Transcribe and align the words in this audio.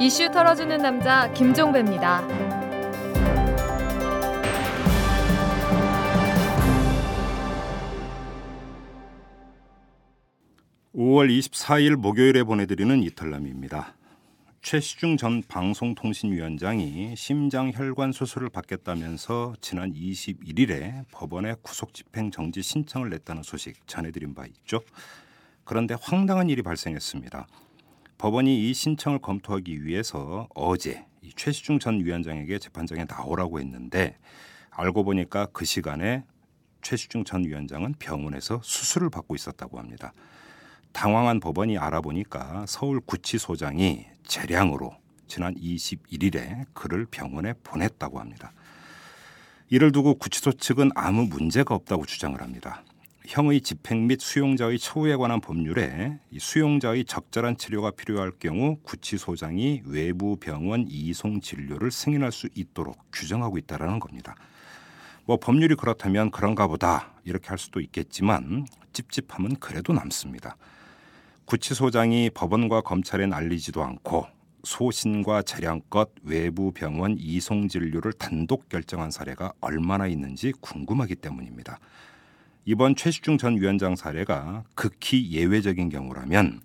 이슈 0.00 0.30
털어주는 0.30 0.78
남자 0.78 1.28
김종배입니다. 1.32 2.24
5월 10.94 11.36
24일 11.36 11.96
목요일에 11.96 12.44
보내드리는 12.44 13.02
이탈남입니다. 13.02 13.96
최시중 14.62 15.16
전 15.16 15.42
방송통신위원장이 15.42 17.16
심장혈관 17.16 18.12
수술을 18.12 18.50
받겠다면서 18.50 19.54
지난 19.60 19.92
21일에 19.92 21.06
법원에 21.10 21.56
구속집행 21.62 22.30
정지 22.30 22.62
신청을 22.62 23.10
냈다는 23.10 23.42
소식 23.42 23.84
전해드린 23.88 24.34
바 24.34 24.46
있죠. 24.46 24.80
그런데 25.64 25.96
황당한 26.00 26.50
일이 26.50 26.62
발생했습니다. 26.62 27.48
법원이 28.18 28.68
이 28.68 28.74
신청을 28.74 29.20
검토하기 29.20 29.84
위해서 29.84 30.48
어제 30.54 31.04
최시중 31.36 31.78
전 31.78 32.04
위원장에게 32.04 32.58
재판장에 32.58 33.04
나오라고 33.04 33.60
했는데 33.60 34.18
알고 34.70 35.04
보니까 35.04 35.46
그 35.52 35.64
시간에 35.64 36.24
최시중 36.82 37.22
전 37.22 37.44
위원장은 37.44 37.94
병원에서 38.00 38.60
수술을 38.64 39.08
받고 39.08 39.36
있었다고 39.36 39.78
합니다. 39.78 40.12
당황한 40.90 41.38
법원이 41.38 41.78
알아보니까 41.78 42.64
서울 42.66 43.00
구치소장이 43.00 44.06
재량으로 44.26 44.96
지난 45.28 45.54
21일에 45.54 46.64
그를 46.72 47.06
병원에 47.06 47.54
보냈다고 47.62 48.18
합니다. 48.18 48.52
이를 49.70 49.92
두고 49.92 50.14
구치소 50.14 50.54
측은 50.54 50.90
아무 50.96 51.26
문제가 51.26 51.74
없다고 51.76 52.04
주장을 52.06 52.40
합니다. 52.40 52.82
형의 53.28 53.60
집행 53.60 54.06
및 54.06 54.22
수용자의 54.22 54.78
처우에 54.78 55.14
관한 55.16 55.42
법률에 55.42 56.18
수용자의 56.34 57.04
적절한 57.04 57.58
치료가 57.58 57.90
필요할 57.90 58.32
경우 58.40 58.78
구치소장이 58.82 59.82
외부 59.84 60.36
병원 60.36 60.86
이송 60.88 61.42
진료를 61.42 61.90
승인할 61.90 62.32
수 62.32 62.48
있도록 62.54 62.96
규정하고 63.12 63.58
있다라는 63.58 64.00
겁니다. 64.00 64.34
뭐 65.26 65.36
법률이 65.36 65.74
그렇다면 65.74 66.30
그런가 66.30 66.66
보다 66.66 67.12
이렇게 67.22 67.48
할 67.48 67.58
수도 67.58 67.80
있겠지만 67.80 68.66
찝찝함은 68.94 69.56
그래도 69.56 69.92
남습니다. 69.92 70.56
구치소장이 71.44 72.30
법원과 72.30 72.80
검찰에 72.80 73.28
알리지도 73.30 73.84
않고 73.84 74.26
소신과 74.64 75.42
재량껏 75.42 76.12
외부 76.22 76.72
병원 76.72 77.16
이송 77.18 77.68
진료를 77.68 78.14
단독 78.14 78.70
결정한 78.70 79.10
사례가 79.10 79.52
얼마나 79.60 80.06
있는지 80.06 80.52
궁금하기 80.62 81.16
때문입니다. 81.16 81.78
이번 82.70 82.96
최시중 82.96 83.38
전 83.38 83.56
위원장 83.56 83.96
사례가 83.96 84.62
극히 84.74 85.30
예외적인 85.30 85.88
경우라면 85.88 86.60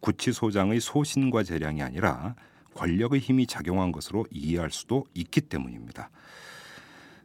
구치소장의 0.00 0.80
소신과 0.80 1.42
재량이 1.42 1.82
아니라 1.82 2.34
권력의 2.72 3.20
힘이 3.20 3.46
작용한 3.46 3.92
것으로 3.92 4.24
이해할 4.30 4.70
수도 4.70 5.04
있기 5.12 5.42
때문입니다. 5.42 6.08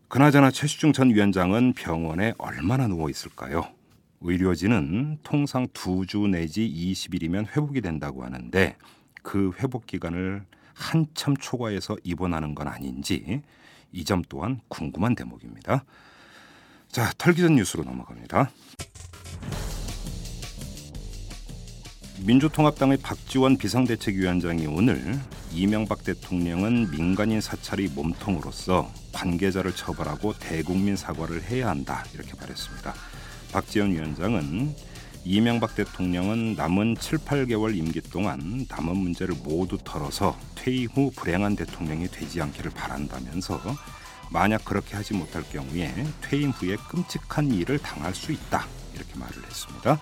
그나저나 0.10 0.52
최시중 0.52 0.92
전 0.92 1.12
위원장은 1.12 1.72
병원에 1.72 2.34
얼마나 2.38 2.88
누워 2.90 3.10
있을까요? 3.10 3.70
의료진은 4.20 5.20
통상 5.24 5.70
두 5.72 6.06
주 6.06 6.28
내지 6.28 6.68
20일이면 6.70 7.56
회복이 7.56 7.80
된다고 7.80 8.26
하는데 8.26 8.76
그 9.24 9.54
회복 9.60 9.86
기간을 9.86 10.44
한참 10.74 11.38
초과해서 11.38 11.96
입원하는 12.04 12.54
건 12.54 12.68
아닌지 12.68 13.44
이 13.94 14.04
점 14.04 14.24
또한 14.28 14.60
궁금한 14.68 15.16
대목입니다. 15.16 15.86
자, 16.92 17.12
털기 17.20 17.42
전 17.42 17.56
뉴스로 17.56 17.84
넘어갑니다. 17.84 18.50
민주통합당의 22.26 22.98
박지원 22.98 23.58
비상대책위원장이 23.58 24.66
오늘 24.66 25.20
이명박 25.54 26.04
대통령은 26.04 26.90
민간인 26.90 27.42
사찰이 27.42 27.90
몸통으로서 27.90 28.92
관계자를 29.14 29.74
처벌하고 29.74 30.34
대국민 30.40 30.96
사과를 30.96 31.44
해야 31.44 31.70
한다 31.70 32.04
이렇게 32.16 32.34
말했습니다. 32.40 32.94
박지원 33.54 33.92
위원장은 33.92 34.76
이명박 35.26 35.76
대통령은 35.76 36.56
남은 36.56 36.96
7, 37.00 37.20
8개월 37.20 37.76
임기 37.78 38.02
동안 38.02 38.66
남은 38.68 38.98
문제를 38.98 39.36
모두 39.44 39.78
털어서 39.84 40.36
퇴임 40.56 40.90
후 40.90 41.12
불행한 41.16 41.56
대통령이 41.56 42.08
되지 42.08 42.42
않기를 42.42 42.72
바란다면서 42.72 43.62
만약 44.32 44.64
그렇게 44.66 44.96
하지 44.96 45.14
못할 45.14 45.44
경우에 45.50 45.94
퇴임 46.22 46.52
후에 46.52 46.76
끔찍한 46.90 47.52
일을 47.54 47.80
당할 47.80 48.14
수 48.14 48.32
있다 48.32 48.66
이렇게 48.94 49.18
말을 49.18 49.44
했습니다. 49.46 50.00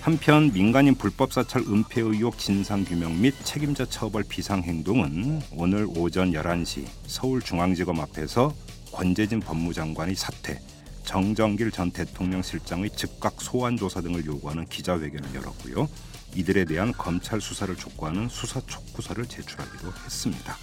한편 0.00 0.52
민간인 0.52 0.94
불법 0.94 1.32
사찰 1.32 1.62
은폐 1.62 2.00
의혹 2.00 2.38
진상 2.38 2.84
규명 2.84 3.20
및 3.20 3.34
책임자 3.42 3.84
처벌 3.84 4.22
비상 4.22 4.62
행동은 4.62 5.42
오늘 5.52 5.86
오전 5.96 6.30
11시 6.30 6.86
서울중앙지검 7.06 7.98
앞에서 8.00 8.54
권재진 8.92 9.40
법무장관이 9.40 10.14
사퇴, 10.14 10.60
정정길 11.04 11.72
전 11.72 11.90
대통령 11.90 12.40
실장의 12.40 12.90
즉각 12.90 13.40
소환 13.40 13.76
조사 13.76 14.00
등을 14.00 14.24
요구하는 14.26 14.64
기자회견을 14.66 15.34
열었고요. 15.34 15.88
이들에 16.36 16.64
대한 16.66 16.92
검찰 16.92 17.40
수사를 17.40 17.74
촉구하는 17.74 18.28
수사 18.28 18.60
촉구서를 18.60 19.26
제출하기도 19.26 19.92
했습니다. 20.04 20.56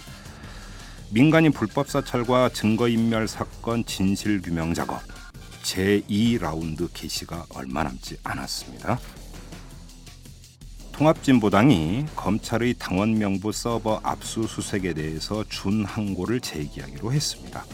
민간인 1.14 1.52
불법 1.52 1.88
사찰과 1.88 2.48
증거인멸 2.48 3.28
사건 3.28 3.84
진실 3.84 4.42
규명 4.42 4.74
작업 4.74 5.00
제2라운드 5.62 6.88
개시가 6.92 7.46
얼마 7.50 7.84
남지 7.84 8.18
않았습니다. 8.24 8.98
통합진보당이 10.90 12.06
검찰의 12.16 12.74
당원 12.80 13.16
명부 13.16 13.52
서버 13.52 14.00
압수수색에 14.02 14.94
대해서 14.94 15.44
준항고를 15.48 16.40
제기하기로 16.40 17.12
했습니다. 17.12 17.64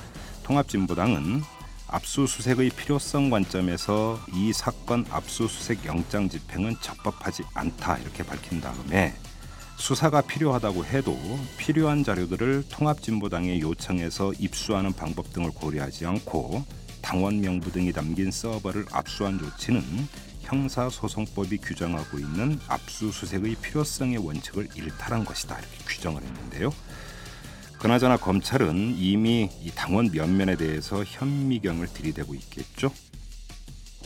통합진보당은 0.42 1.40
압수수색의 1.88 2.68
필요성 2.76 3.30
관점에서 3.30 4.20
이 4.34 4.52
사건 4.52 5.06
압수수색 5.08 5.86
영장 5.86 6.28
집행은 6.28 6.76
적법하지 6.82 7.44
않다 7.54 7.96
이렇게 8.00 8.22
밝힌 8.22 8.60
다음에 8.60 9.14
수사가 9.80 10.20
필요하다고 10.20 10.84
해도 10.84 11.18
필요한 11.56 12.04
자료들을 12.04 12.64
통합진보당에 12.68 13.60
요청해서 13.60 14.34
입수하는 14.38 14.92
방법 14.92 15.32
등을 15.32 15.50
고려하지 15.52 16.04
않고 16.04 16.64
당원 17.00 17.40
명부 17.40 17.72
등이 17.72 17.90
담긴 17.92 18.30
서버를 18.30 18.84
압수한 18.92 19.38
조치는 19.38 19.82
형사소송법이 20.42 21.58
규정하고 21.58 22.18
있는 22.18 22.60
압수수색의 22.68 23.56
필요성의 23.62 24.18
원칙을 24.18 24.68
일탈한 24.74 25.24
것이다 25.24 25.58
이렇게 25.58 25.76
규정을 25.86 26.22
했는데요. 26.22 26.70
그나저나 27.78 28.18
검찰은 28.18 28.96
이미 28.98 29.48
이 29.62 29.70
당원 29.74 30.10
면면에 30.12 30.56
대해서 30.56 31.02
현미경을 31.04 31.88
들이대고 31.94 32.34
있겠죠. 32.34 32.92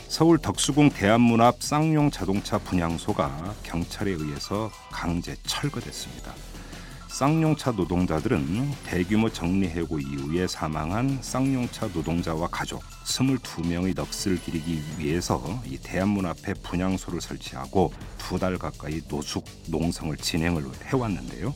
서울 0.07 0.37
덕수궁 0.37 0.91
대한문 0.91 1.41
앞 1.41 1.61
쌍용 1.61 2.09
자동차 2.09 2.57
분향소가 2.57 3.53
경찰에 3.63 4.11
의해서 4.11 4.71
강제 4.91 5.35
철거됐습니다. 5.43 6.33
쌍용차 7.09 7.71
노동자들은 7.71 8.71
대규모 8.85 9.29
정리해고 9.29 9.99
이후에 9.99 10.47
사망한 10.47 11.19
쌍용차 11.21 11.87
노동자와 11.93 12.47
가족 12.49 12.83
22명의 13.05 13.95
넋을 13.95 14.37
기리기 14.41 14.81
위해서 14.97 15.61
이 15.65 15.77
대한문 15.77 16.25
앞에 16.25 16.53
분향소를 16.55 17.21
설치하고 17.21 17.93
두 18.17 18.37
달 18.37 18.57
가까이 18.57 19.01
노숙 19.07 19.45
농성을 19.67 20.15
진행을 20.17 20.65
해왔는데요. 20.85 21.53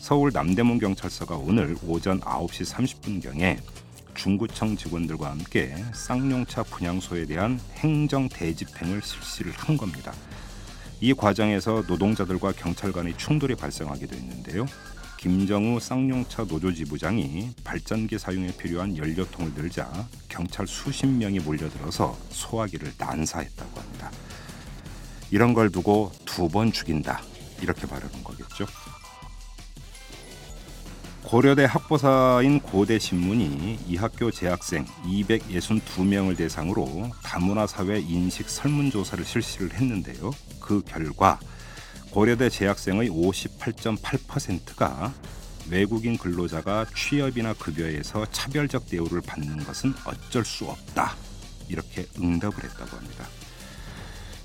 서울 0.00 0.30
남대문 0.32 0.78
경찰서가 0.80 1.36
오늘 1.36 1.76
오전 1.86 2.20
9시 2.20 2.66
30분경에 2.74 3.58
중구청 4.14 4.76
직원들과 4.76 5.30
함께 5.30 5.74
쌍용차 5.94 6.62
분향소에 6.64 7.26
대한 7.26 7.60
행정 7.76 8.28
대집행을 8.28 9.02
실시를 9.02 9.52
한 9.52 9.76
겁니다. 9.76 10.12
이 11.00 11.14
과정에서 11.14 11.82
노동자들과 11.86 12.52
경찰 12.52 12.92
간의 12.92 13.16
충돌이 13.16 13.54
발생하기도 13.54 14.14
했는데요. 14.14 14.66
김정우 15.18 15.80
쌍용차 15.80 16.44
노조 16.44 16.72
지부장이 16.72 17.54
발전기 17.62 18.18
사용에 18.18 18.56
필요한 18.56 18.96
연료통을 18.96 19.54
들자 19.54 20.08
경찰 20.28 20.66
수십 20.66 21.06
명이 21.06 21.40
몰려들어서 21.40 22.18
소화기를 22.30 22.92
난사했다고 22.96 23.80
합니다. 23.80 24.10
이런 25.30 25.54
걸 25.54 25.70
두고 25.70 26.12
두 26.24 26.48
번 26.48 26.72
죽인다 26.72 27.22
이렇게 27.60 27.86
말하는 27.86 28.24
거겠죠. 28.24 28.66
고려대 31.30 31.64
학보사인 31.64 32.58
고대 32.58 32.98
신문이 32.98 33.78
이 33.86 33.96
학교 33.96 34.32
재학생 34.32 34.84
262명을 35.04 36.36
대상으로 36.36 37.12
다문화 37.22 37.68
사회 37.68 38.00
인식 38.00 38.50
설문조사를 38.50 39.24
실시를 39.24 39.72
했는데요. 39.74 40.32
그 40.58 40.82
결과 40.82 41.38
고려대 42.10 42.48
재학생의 42.48 43.10
58.8%가 43.10 45.14
외국인 45.70 46.18
근로자가 46.18 46.86
취업이나 46.96 47.54
급여에서 47.54 48.26
차별적 48.32 48.88
대우를 48.88 49.20
받는 49.20 49.58
것은 49.58 49.94
어쩔 50.04 50.44
수 50.44 50.64
없다. 50.64 51.14
이렇게 51.68 52.06
응답을 52.18 52.64
했다고 52.64 52.96
합니다. 52.96 53.24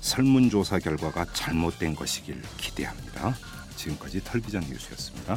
설문조사 0.02 0.78
결과가 0.78 1.26
잘못된 1.32 1.96
것이길 1.96 2.40
기대합니다. 2.58 3.36
지금까지 3.74 4.22
털기전 4.22 4.62
뉴스였습니다. 4.70 5.36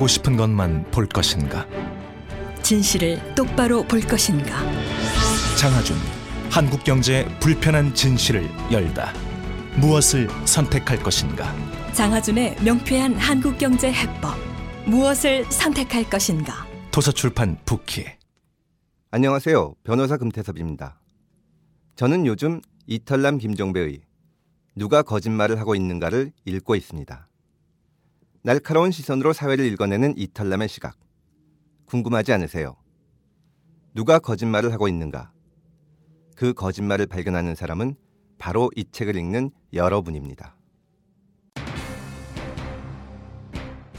보고 0.00 0.08
싶은 0.08 0.38
것만 0.38 0.90
볼 0.90 1.06
것인가? 1.06 1.66
진실을 2.62 3.34
똑바로 3.34 3.82
볼 3.82 4.00
것인가? 4.00 4.58
장하준 5.58 5.94
한국 6.48 6.84
경제의 6.84 7.28
불편한 7.38 7.94
진실을 7.94 8.48
열다. 8.72 9.12
무엇을 9.76 10.30
선택할 10.46 11.02
것인가? 11.02 11.54
장하준의 11.92 12.62
명쾌한 12.64 13.14
한국 13.16 13.58
경제 13.58 13.92
해법. 13.92 14.38
무엇을 14.86 15.44
선택할 15.52 16.08
것인가? 16.08 16.66
도서출판 16.92 17.58
부키. 17.66 18.06
안녕하세요. 19.10 19.74
변호사 19.84 20.16
금태섭입니다. 20.16 20.98
저는 21.96 22.24
요즘 22.24 22.62
이털남 22.86 23.36
김종배의 23.36 24.00
누가 24.74 25.02
거짓말을 25.02 25.60
하고 25.60 25.74
있는가를 25.74 26.32
읽고 26.46 26.74
있습니다. 26.74 27.29
날카로운 28.42 28.90
시선으로 28.90 29.34
사회를 29.34 29.66
읽어내는 29.66 30.16
이털남의 30.16 30.68
시각. 30.68 30.96
궁금하지 31.84 32.32
않으세요? 32.32 32.74
누가 33.92 34.18
거짓말을 34.18 34.72
하고 34.72 34.88
있는가? 34.88 35.30
그 36.36 36.54
거짓말을 36.54 37.06
발견하는 37.06 37.54
사람은 37.54 37.96
바로 38.38 38.70
이 38.76 38.86
책을 38.90 39.14
읽는 39.16 39.50
여러분입니다. 39.74 40.56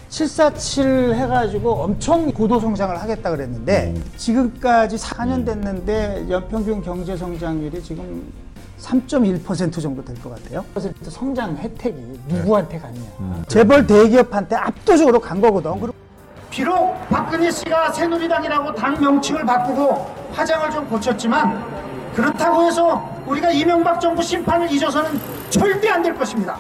747 0.10 1.14
해가지고 1.14 1.74
엄청 1.74 2.32
고도 2.32 2.60
성장을 2.60 3.00
하겠다 3.00 3.30
그랬는데 3.30 3.94
지금까지 4.18 4.96
4년 4.98 5.46
됐는데 5.46 6.26
연평균 6.30 6.82
경제 6.82 7.16
성장률이 7.16 7.82
지금 7.84 8.34
3.1% 8.81 9.81
정도 9.81 10.04
될 10.04 10.16
것 10.22 10.30
같아요. 10.36 10.66
그래서 10.74 10.89
성장 11.10 11.56
혜택이 11.57 12.19
누구한테 12.28 12.80
갔냐? 12.80 13.01
재벌 13.48 13.86
대기업한테 13.86 14.56
압도적으로 14.56 15.19
간 15.19 15.39
거거든. 15.39 15.72
그리고 15.80 15.94
비록 16.50 16.95
박근혜 17.10 17.50
씨가 17.50 17.92
새누리당이라고 17.94 18.74
당 18.75 19.00
명칭을 19.00 19.45
바꾸고 19.45 20.06
화장을 20.33 20.69
좀 20.72 20.88
고쳤지만 20.89 21.63
그렇다고 22.16 22.63
해서 22.63 23.10
우리가 23.25 23.51
이명박 23.51 24.01
정부 24.01 24.22
심판을 24.22 24.69
잊어서는 24.72 25.19
절대 25.50 25.89
안 25.89 26.01
될 26.04 26.13
것입니다. 26.16 26.60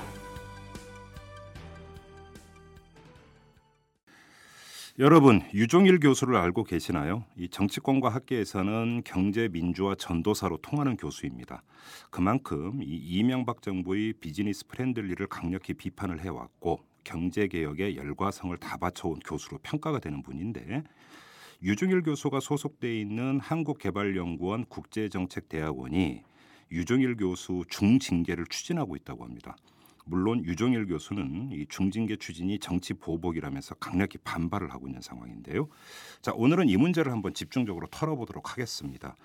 여러분 4.99 5.41
유종일 5.53 6.01
교수를 6.01 6.35
알고 6.35 6.65
계시나요? 6.65 7.23
이 7.37 7.47
정치권과 7.47 8.09
학계에서는 8.09 9.03
경제 9.05 9.47
민주화 9.47 9.95
전도사로 9.95 10.57
통하는 10.57 10.97
교수입니다. 10.97 11.63
그만큼 12.09 12.83
이 12.83 12.97
이명박 12.97 13.61
정부의 13.61 14.11
business 14.19 14.67
friendly를 14.67 15.25
강력히 15.27 15.73
비판을 15.73 16.19
해왔고 16.19 16.81
경제 17.05 17.47
개혁에 17.47 17.95
열과성을 17.95 18.55
다 18.57 18.75
바쳐온 18.75 19.19
교수로 19.19 19.59
평가가 19.63 19.99
되는 19.99 20.21
분인데 20.21 20.83
유종일 21.63 22.01
교수가 22.03 22.41
소속돼 22.41 22.99
있는 22.99 23.39
한국개발연구원 23.39 24.65
국제정책대학원이 24.65 26.21
유종일 26.69 27.15
교수 27.15 27.63
중징계를 27.69 28.45
추진하고 28.47 28.97
있다고 28.97 29.23
합니다. 29.23 29.55
물론 30.05 30.43
유종일 30.45 30.87
교수는 30.87 31.51
이 31.51 31.65
중징계 31.67 32.15
추진이 32.15 32.59
정치 32.59 32.93
보복이라면서 32.93 33.75
강력히 33.75 34.17
반발을 34.19 34.71
하고 34.71 34.87
있는 34.87 35.01
상황인데요. 35.01 35.67
자, 36.21 36.31
오늘은 36.35 36.69
이 36.69 36.77
문제를 36.77 37.11
한번 37.11 37.33
집중적으로 37.33 37.87
털어보도록 37.87 38.51
하겠습니다. 38.51 39.15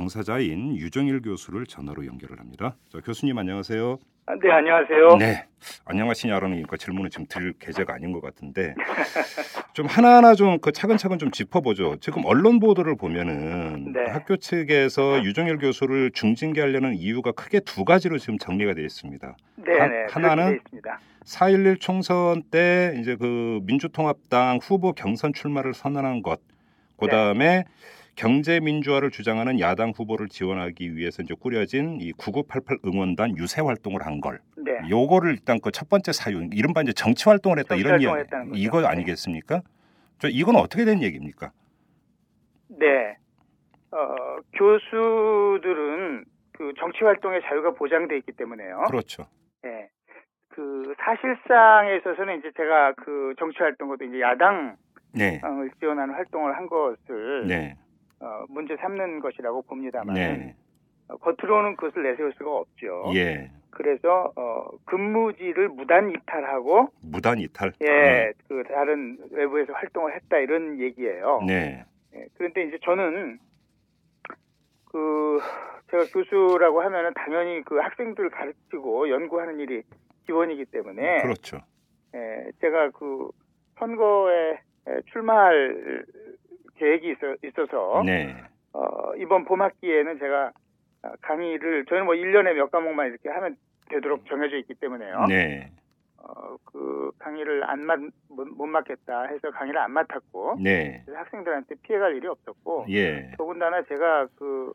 당사자인 0.00 0.76
유종일 0.76 1.20
교수를 1.20 1.66
전화로 1.66 2.06
연결을 2.06 2.38
합니다. 2.38 2.76
자, 2.90 3.00
교수님 3.04 3.36
안녕하세요. 3.36 3.98
아, 4.26 4.34
네, 4.40 4.50
안녕하세요. 4.52 5.16
네, 5.18 5.46
안녕하시냐라는 5.84 6.62
그 6.68 6.78
질문은 6.78 7.10
지금 7.10 7.26
들 7.28 7.52
계제가 7.58 7.94
아닌 7.94 8.12
것 8.12 8.22
같은데 8.22 8.74
좀 9.74 9.86
하나하나 9.86 10.34
좀 10.34 10.58
그 10.60 10.70
차근차근 10.70 11.18
좀 11.18 11.32
짚어보죠. 11.32 11.96
지금 12.00 12.24
언론 12.24 12.60
보도를 12.60 12.96
보면은 12.96 13.92
네. 13.92 14.04
학교 14.12 14.36
측에서 14.36 15.24
유종일 15.24 15.58
교수를 15.58 16.12
중징계하려는 16.12 16.94
이유가 16.94 17.32
크게 17.32 17.58
두 17.60 17.84
가지로 17.84 18.18
지금 18.18 18.38
정리가 18.38 18.74
되어 18.74 18.84
있습니다. 18.84 19.36
네, 19.56 19.78
하- 19.78 19.86
네. 19.88 20.06
하나는 20.10 20.60
있습니다. 20.64 21.00
4.11 21.24 21.80
총선 21.80 22.42
때 22.50 22.94
이제 23.00 23.16
그 23.16 23.58
민주통합당 23.64 24.60
후보 24.62 24.92
경선 24.92 25.32
출마를 25.32 25.74
선언한 25.74 26.22
것, 26.22 26.40
그 26.96 27.08
다음에 27.08 27.64
경제 28.16 28.60
민주화를 28.60 29.10
주장하는 29.10 29.60
야당 29.60 29.92
후보를 29.96 30.28
지원하기 30.28 30.96
위해서 30.96 31.22
이제 31.22 31.34
꾸려진 31.38 31.98
이 32.00 32.12
9988 32.12 32.78
응원단 32.84 33.36
유세 33.38 33.62
활동을 33.62 34.04
한 34.04 34.20
걸. 34.20 34.40
네. 34.56 34.78
요거를 34.90 35.32
일단 35.32 35.58
그 35.60 35.70
첫 35.70 35.88
번째 35.88 36.12
사유, 36.12 36.48
이른바 36.52 36.82
이제 36.82 36.92
정치 36.92 37.28
활동을 37.28 37.58
했다 37.58 37.76
정치 37.76 37.80
이런 37.80 38.00
이야기. 38.02 38.28
이거 38.54 38.80
네. 38.82 38.86
아니겠습니까? 38.88 39.62
저 40.18 40.28
이건 40.28 40.56
어떻게 40.56 40.84
된 40.84 41.02
얘기입니까? 41.02 41.50
네. 42.68 43.16
어, 43.92 44.36
교수들은 44.52 46.24
그 46.52 46.72
정치 46.78 47.02
활동의 47.04 47.40
자유가 47.42 47.72
보장돼 47.72 48.16
있기 48.18 48.32
때문에요. 48.32 48.84
그렇죠. 48.88 49.26
네. 49.62 49.88
그 50.48 50.94
사실상에 50.98 51.96
있어서는 51.96 52.38
이제 52.40 52.50
제가 52.56 52.92
그 52.94 53.34
정치 53.38 53.58
활동도 53.60 54.04
이제 54.04 54.20
야당을 54.20 54.74
네, 55.14 55.40
지원하는 55.80 56.14
활동을 56.14 56.56
한 56.56 56.66
것을 56.68 57.46
네, 57.46 57.76
어, 58.20 58.44
문제 58.48 58.76
삼는 58.76 59.20
것이라고 59.20 59.62
봅니다만 59.62 60.14
네, 60.14 60.54
어, 61.08 61.16
겉으로는 61.16 61.76
그것을 61.76 62.02
내세울 62.02 62.32
수가 62.36 62.50
없죠. 62.50 63.10
예, 63.14 63.50
그래서 63.70 64.32
어, 64.36 64.68
근무지를 64.84 65.70
무단 65.70 66.10
이탈하고 66.10 66.88
무단 67.02 67.38
이탈. 67.38 67.72
예, 67.82 68.32
그 68.48 68.62
다른 68.64 69.18
외부에서 69.30 69.72
활동을 69.72 70.14
했다 70.14 70.38
이런 70.38 70.78
얘기예요. 70.80 71.42
네, 71.46 71.84
예, 72.14 72.26
그런데 72.36 72.64
이제 72.64 72.78
저는 72.82 73.38
그 74.84 75.40
제가 75.90 76.04
교수라고 76.12 76.82
하면은 76.82 77.12
당연히 77.14 77.62
그 77.64 77.78
학생들을 77.78 78.30
가르치고 78.30 79.08
연구하는 79.10 79.60
일이 79.60 79.82
기본이기 80.26 80.66
때문에 80.66 81.22
그렇죠. 81.22 81.58
예, 82.14 82.50
제가 82.60 82.90
그 82.90 83.30
선거에 83.78 84.58
에, 84.86 85.00
출마할 85.12 86.04
계획이 86.80 87.10
있어, 87.10 87.36
있어 87.44 87.66
서 87.66 88.02
네, 88.04 88.34
어, 88.72 89.14
이번 89.18 89.44
봄 89.44 89.60
학기에는 89.60 90.18
제가 90.18 90.52
아, 91.02 91.12
강의를 91.20 91.84
저는 91.86 92.06
뭐 92.06 92.14
1년에 92.14 92.54
몇 92.54 92.70
과목만 92.70 93.08
이렇게 93.08 93.28
하면 93.28 93.56
되도록 93.90 94.26
정해져 94.26 94.56
있기 94.56 94.74
때문에요. 94.74 95.26
네, 95.28 95.70
어, 96.16 96.56
그 96.64 97.10
강의를 97.18 97.68
안 97.68 97.84
맡, 97.84 98.00
못, 98.28 98.48
못 98.48 98.66
맡겠다 98.66 99.24
해서 99.24 99.50
강의를 99.50 99.78
안 99.78 99.92
맡았고 99.92 100.56
네, 100.62 101.04
학생들한테 101.06 101.74
피해갈 101.82 102.16
일이 102.16 102.26
없었고 102.26 102.86
예, 102.88 103.32
더군다나 103.36 103.82
제가 103.82 104.28
그 104.36 104.72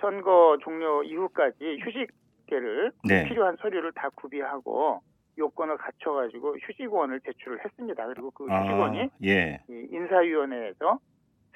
선거 0.00 0.58
종료 0.62 1.02
이후까지 1.02 1.80
휴직계를 1.80 2.92
네. 3.08 3.28
필요한 3.28 3.56
서류를 3.56 3.92
다 3.92 4.10
구비하고 4.14 5.00
요건을 5.38 5.78
갖춰가지고 5.78 6.56
휴직원을 6.58 7.20
제출을 7.20 7.64
했습니다. 7.64 8.06
그리고 8.06 8.30
그 8.32 8.44
휴직원이 8.44 9.00
아, 9.00 9.08
예, 9.24 9.60
이 9.68 9.88
인사위원회에서 9.90 10.98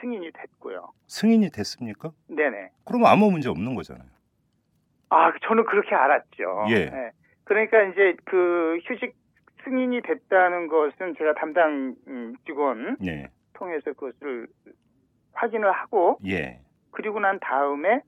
승인이 0.01 0.31
됐고요. 0.33 0.93
승인이 1.07 1.51
됐습니까? 1.51 2.13
네네. 2.29 2.71
그러면 2.85 3.09
아무 3.09 3.31
문제 3.31 3.49
없는 3.49 3.75
거잖아요. 3.75 4.09
아, 5.09 5.33
저는 5.47 5.65
그렇게 5.67 5.95
알았죠. 5.95 6.67
예. 6.71 6.91
네. 6.91 7.11
그러니까 7.45 7.83
이제 7.85 8.17
그 8.25 8.79
휴직 8.85 9.15
승인이 9.65 10.03
됐다는 10.03 10.69
것은 10.69 11.15
제가 11.17 11.35
담당 11.35 11.95
음, 12.07 12.35
직원 12.45 12.97
네, 13.01 13.29
통해서 13.55 13.93
그것을 13.93 14.47
확인을 15.33 15.71
하고 15.73 16.19
예, 16.27 16.61
그리고 16.93 17.19
난 17.21 17.39
다음에 17.41 18.01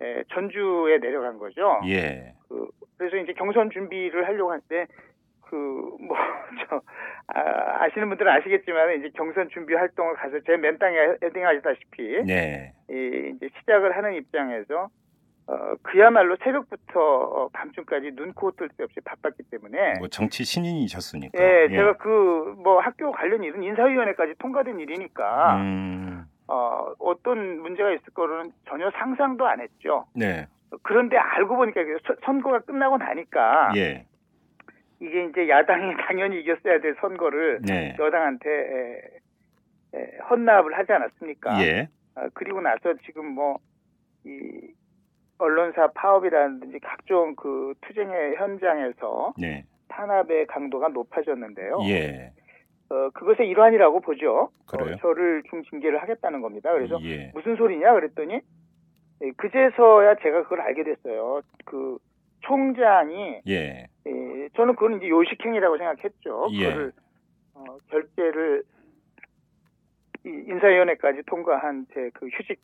에, 0.00 0.24
전주에 0.32 0.98
내려간 0.98 1.38
거죠. 1.38 1.80
예, 1.86 2.34
그, 2.48 2.68
그래서 2.96 3.16
이제 3.16 3.32
경선 3.34 3.70
준비를 3.70 4.26
하려고 4.26 4.52
하는데 4.52 4.86
그뭐 5.48 5.98
저 6.68 6.80
아, 7.28 7.88
시는 7.92 8.08
분들은 8.08 8.30
아시겠지만 8.32 8.98
이제 8.98 9.10
경선 9.14 9.48
준비 9.50 9.74
활동을 9.74 10.14
가서 10.14 10.38
제 10.46 10.56
맨 10.56 10.78
땅에 10.78 10.96
헤딩하시다시피 11.22 12.22
네, 12.26 12.72
이, 12.90 13.32
이제 13.36 13.48
시작을 13.60 13.96
하는 13.96 14.14
입장에서 14.14 14.88
어, 15.46 15.74
그야말로 15.82 16.36
새벽부터 16.42 17.00
어, 17.00 17.48
밤중까지 17.52 18.12
눈코 18.14 18.52
뜰 18.52 18.68
새 18.76 18.82
없이 18.84 18.98
바빴기 19.04 19.42
때문에 19.50 19.98
뭐 19.98 20.08
정치 20.08 20.42
신인이셨으니까. 20.44 21.38
예, 21.42 21.68
제가 21.68 21.96
그 21.98 22.54
뭐 22.64 22.80
학교 22.80 23.10
관련 23.12 23.42
일은 23.44 23.62
인사위원회까지 23.62 24.34
통과된 24.38 24.78
일이니까 24.80 25.56
음, 25.56 26.24
어, 26.48 26.92
어떤 26.98 27.58
문제가 27.60 27.90
있을 27.90 28.04
거로는 28.14 28.52
전혀 28.68 28.90
상상도 28.92 29.46
안 29.46 29.60
했죠. 29.60 30.06
네, 30.14 30.46
그런데 30.82 31.18
알고 31.18 31.56
보니까 31.56 31.80
선거가 32.24 32.60
끝나고 32.60 32.96
나니까 32.96 33.72
예, 33.76 34.06
이게 35.00 35.24
이제 35.26 35.48
야당이 35.48 35.94
당연히 36.06 36.40
이겼어야 36.40 36.80
될 36.80 36.94
선거를 37.00 37.60
네, 37.62 37.96
여당한테 37.98 38.50
에, 38.50 39.98
에, 39.98 40.18
헌납을 40.30 40.76
하지 40.76 40.92
않았습니까? 40.92 41.62
예, 41.62 41.88
아, 42.14 42.28
그리고 42.34 42.60
나서 42.60 42.94
지금 43.04 43.26
뭐 43.26 43.58
이 44.24 44.72
언론사 45.38 45.88
파업이라든지 45.94 46.78
각종 46.80 47.34
그 47.36 47.74
투쟁의 47.82 48.36
현장에서 48.36 49.34
네. 49.38 49.64
탄압의 49.88 50.46
강도가 50.46 50.88
높아졌는데요. 50.88 51.80
예. 51.84 52.32
어, 52.88 53.10
그것의 53.10 53.48
일환이라고 53.48 54.00
보죠. 54.00 54.50
그래요? 54.66 54.94
어, 54.94 54.96
저를 54.98 55.42
중징계를 55.50 56.00
하겠다는 56.02 56.40
겁니다. 56.40 56.72
그래서 56.72 56.98
예. 57.02 57.30
무슨 57.34 57.56
소리냐 57.56 57.92
그랬더니 57.92 58.40
예, 59.22 59.30
그제서야 59.36 60.16
제가 60.16 60.44
그걸 60.44 60.60
알게 60.62 60.84
됐어요. 60.84 61.42
그 61.64 61.98
총장이 62.46 63.40
예. 63.48 63.86
예, 64.06 64.48
저는 64.56 64.74
그건 64.76 64.98
이제 64.98 65.08
요식행위라고 65.08 65.78
생각했죠. 65.78 66.48
예. 66.52 66.64
그거를 66.66 66.92
어, 67.54 67.64
결재를 67.90 68.62
이 70.26 70.28
인사위원회까지 70.48 71.22
통과한 71.26 71.86
제 71.94 72.10
그 72.14 72.26
휴직 72.28 72.58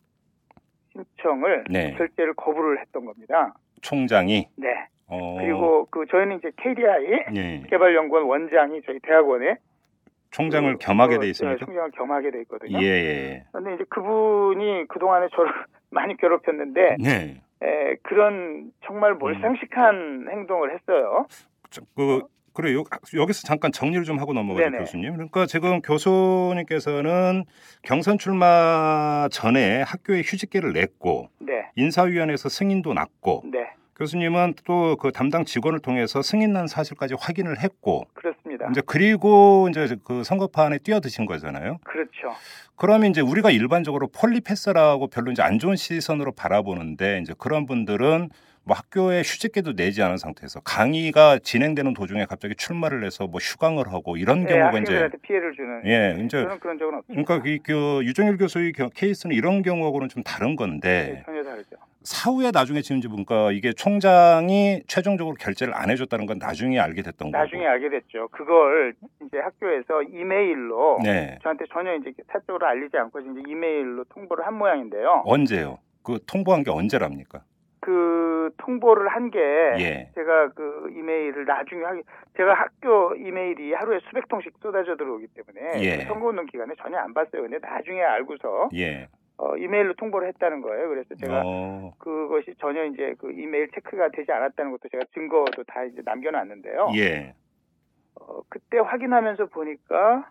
신청을 0.91 1.65
네. 1.69 1.93
결재를 1.97 2.33
거부를 2.33 2.79
했던 2.81 3.05
겁니다. 3.05 3.53
총장이 3.81 4.47
네. 4.57 4.67
어. 5.07 5.37
그리고 5.39 5.85
그 5.89 6.05
저희는 6.09 6.37
이제 6.37 6.51
KDI 6.57 7.05
예. 7.35 7.63
개발연구원 7.69 8.25
원장이 8.25 8.81
저희 8.85 8.99
대학원에 8.99 9.55
총장을 10.31 10.73
그, 10.73 10.77
겸하게 10.79 11.15
어, 11.15 11.19
돼 11.19 11.25
네, 11.25 11.29
있습니까? 11.31 11.65
총장을 11.65 11.91
겸하게 11.91 12.31
돼 12.31 12.41
있거든요. 12.41 12.77
예, 12.81 12.85
예. 12.85 13.43
근데 13.51 13.75
이제 13.75 13.83
그분이 13.89 14.87
그 14.87 14.99
동안에 14.99 15.27
저를 15.33 15.51
많이 15.91 16.15
괴롭혔는데 16.17 16.97
네. 16.99 17.41
에, 17.63 17.95
그런 18.03 18.71
정말 18.85 19.13
몰상식한 19.13 20.27
행동을 20.31 20.73
했어요. 20.73 21.27
저, 21.69 21.81
그 21.95 22.21
그래요. 22.53 22.83
여기서 23.15 23.47
잠깐 23.47 23.71
정리를 23.71 24.03
좀 24.03 24.19
하고 24.19 24.33
넘어가죠, 24.33 24.69
네네. 24.69 24.79
교수님. 24.79 25.13
그러니까 25.13 25.45
지금 25.45 25.81
교수님께서는 25.81 27.45
경선 27.83 28.17
출마 28.17 29.29
전에 29.31 29.81
학교에 29.83 30.19
휴직계를 30.19 30.73
냈고 30.73 31.29
네. 31.39 31.69
인사위원회에서 31.75 32.49
승인도 32.49 32.93
났고 32.93 33.43
네. 33.45 33.69
교수님은 34.01 34.55
또 34.65 34.95
그 34.99 35.11
담당 35.11 35.45
직원을 35.45 35.79
통해서 35.79 36.21
승인난 36.21 36.67
사실까지 36.67 37.15
확인을 37.19 37.59
했고 37.59 38.07
그렇습니다. 38.13 38.67
이제 38.71 38.81
그리고 38.85 39.67
이제 39.69 39.95
그 40.03 40.23
선거판에 40.23 40.79
뛰어드신 40.79 41.25
거잖아요. 41.25 41.77
그렇죠. 41.83 42.35
그러면 42.75 43.11
이제 43.11 43.21
우리가 43.21 43.51
일반적으로 43.51 44.07
폴리패스라고 44.07 45.07
별로 45.07 45.31
이제 45.31 45.43
안 45.43 45.59
좋은 45.59 45.75
시선으로 45.75 46.31
바라보는데 46.31 47.19
이제 47.21 47.33
그런 47.37 47.67
분들은 47.67 48.29
뭐 48.63 48.75
학교에 48.77 49.19
휴직계도 49.19 49.73
내지 49.75 50.03
않은 50.03 50.17
상태에서 50.17 50.59
강의가 50.61 51.39
진행되는 51.39 51.93
도중에 51.93 52.25
갑자기 52.25 52.55
출마를 52.55 53.03
해서 53.03 53.25
뭐 53.25 53.39
휴강을 53.39 53.91
하고 53.91 54.17
이런 54.17 54.43
네, 54.43 54.53
경우가 54.53 54.77
이제 54.79 55.09
피해를 55.23 55.53
주는. 55.55 55.81
예, 55.85 56.15
이제 56.23 56.43
저는 56.43 56.59
그런 56.59 56.77
적은 56.77 56.93
없습니다. 56.99 57.23
그러니까 57.25 57.49
이, 57.49 57.57
그 57.59 58.01
유정일 58.03 58.37
교수의 58.37 58.73
겨- 58.73 58.89
케이스는 58.89 59.35
이런 59.35 59.63
경우하고는 59.63 60.09
좀 60.09 60.21
다른 60.21 60.49
네, 60.51 60.55
건데 60.55 61.23
전혀 61.25 61.43
다르죠. 61.43 61.75
사후에 62.03 62.49
나중에 62.51 62.81
지금 62.81 62.99
보니까 63.11 63.51
이게 63.51 63.73
총장이 63.73 64.83
최종적으로 64.87 65.35
결재를 65.39 65.73
안 65.75 65.89
해줬다는 65.91 66.25
건 66.27 66.37
나중에 66.39 66.79
알게 66.79 67.01
됐던 67.01 67.31
거고. 67.31 67.43
나중에 67.43 67.65
알게 67.65 67.89
됐죠. 67.89 68.27
그걸 68.29 68.93
이제 69.25 69.37
학교에서 69.39 70.01
이메일로 70.03 70.99
네. 71.03 71.37
저한테 71.43 71.65
전혀 71.71 71.95
이제 71.95 72.11
사적으로 72.31 72.65
알리지 72.67 72.95
않고 72.97 73.19
이제 73.19 73.41
이메일로 73.47 74.03
통보를 74.05 74.45
한 74.45 74.53
모양인데요. 74.55 75.23
언제요? 75.25 75.77
그 76.03 76.19
통보한 76.25 76.63
게 76.63 76.71
언제랍니까? 76.71 77.43
그 77.81 78.51
통보를 78.57 79.07
한게 79.07 79.39
예. 79.79 80.11
제가 80.13 80.49
그 80.49 80.91
이메일을 80.91 81.45
나중에 81.45 81.83
하기 81.83 82.03
제가 82.37 82.53
학교 82.53 83.15
이메일이 83.15 83.73
하루에 83.73 83.99
수백 84.07 84.27
통씩 84.29 84.53
쏟아져 84.61 84.95
들어오기 84.95 85.27
때문에 85.33 85.83
예. 85.83 85.97
그 85.97 86.05
선거 86.05 86.27
운동 86.27 86.45
기간에 86.45 86.75
전혀 86.77 86.97
안 86.99 87.13
봤어요. 87.13 87.41
근데 87.41 87.57
나중에 87.59 88.01
알고서 88.03 88.69
예. 88.75 89.07
어, 89.37 89.57
이메일로 89.57 89.95
통보를 89.95 90.27
했다는 90.27 90.61
거예요. 90.61 90.89
그래서 90.89 91.15
제가 91.15 91.41
어, 91.43 91.93
그것이 91.97 92.53
전혀 92.59 92.85
이제 92.85 93.15
그 93.17 93.31
이메일 93.31 93.67
체크가 93.71 94.09
되지 94.09 94.31
않았다는 94.31 94.71
것도 94.73 94.87
제가 94.89 95.03
증거도 95.15 95.63
다 95.63 95.83
이제 95.83 96.03
남겨놨는데요. 96.05 96.91
예. 96.97 97.33
어, 98.19 98.41
그때 98.47 98.77
확인하면서 98.77 99.47
보니까 99.47 100.29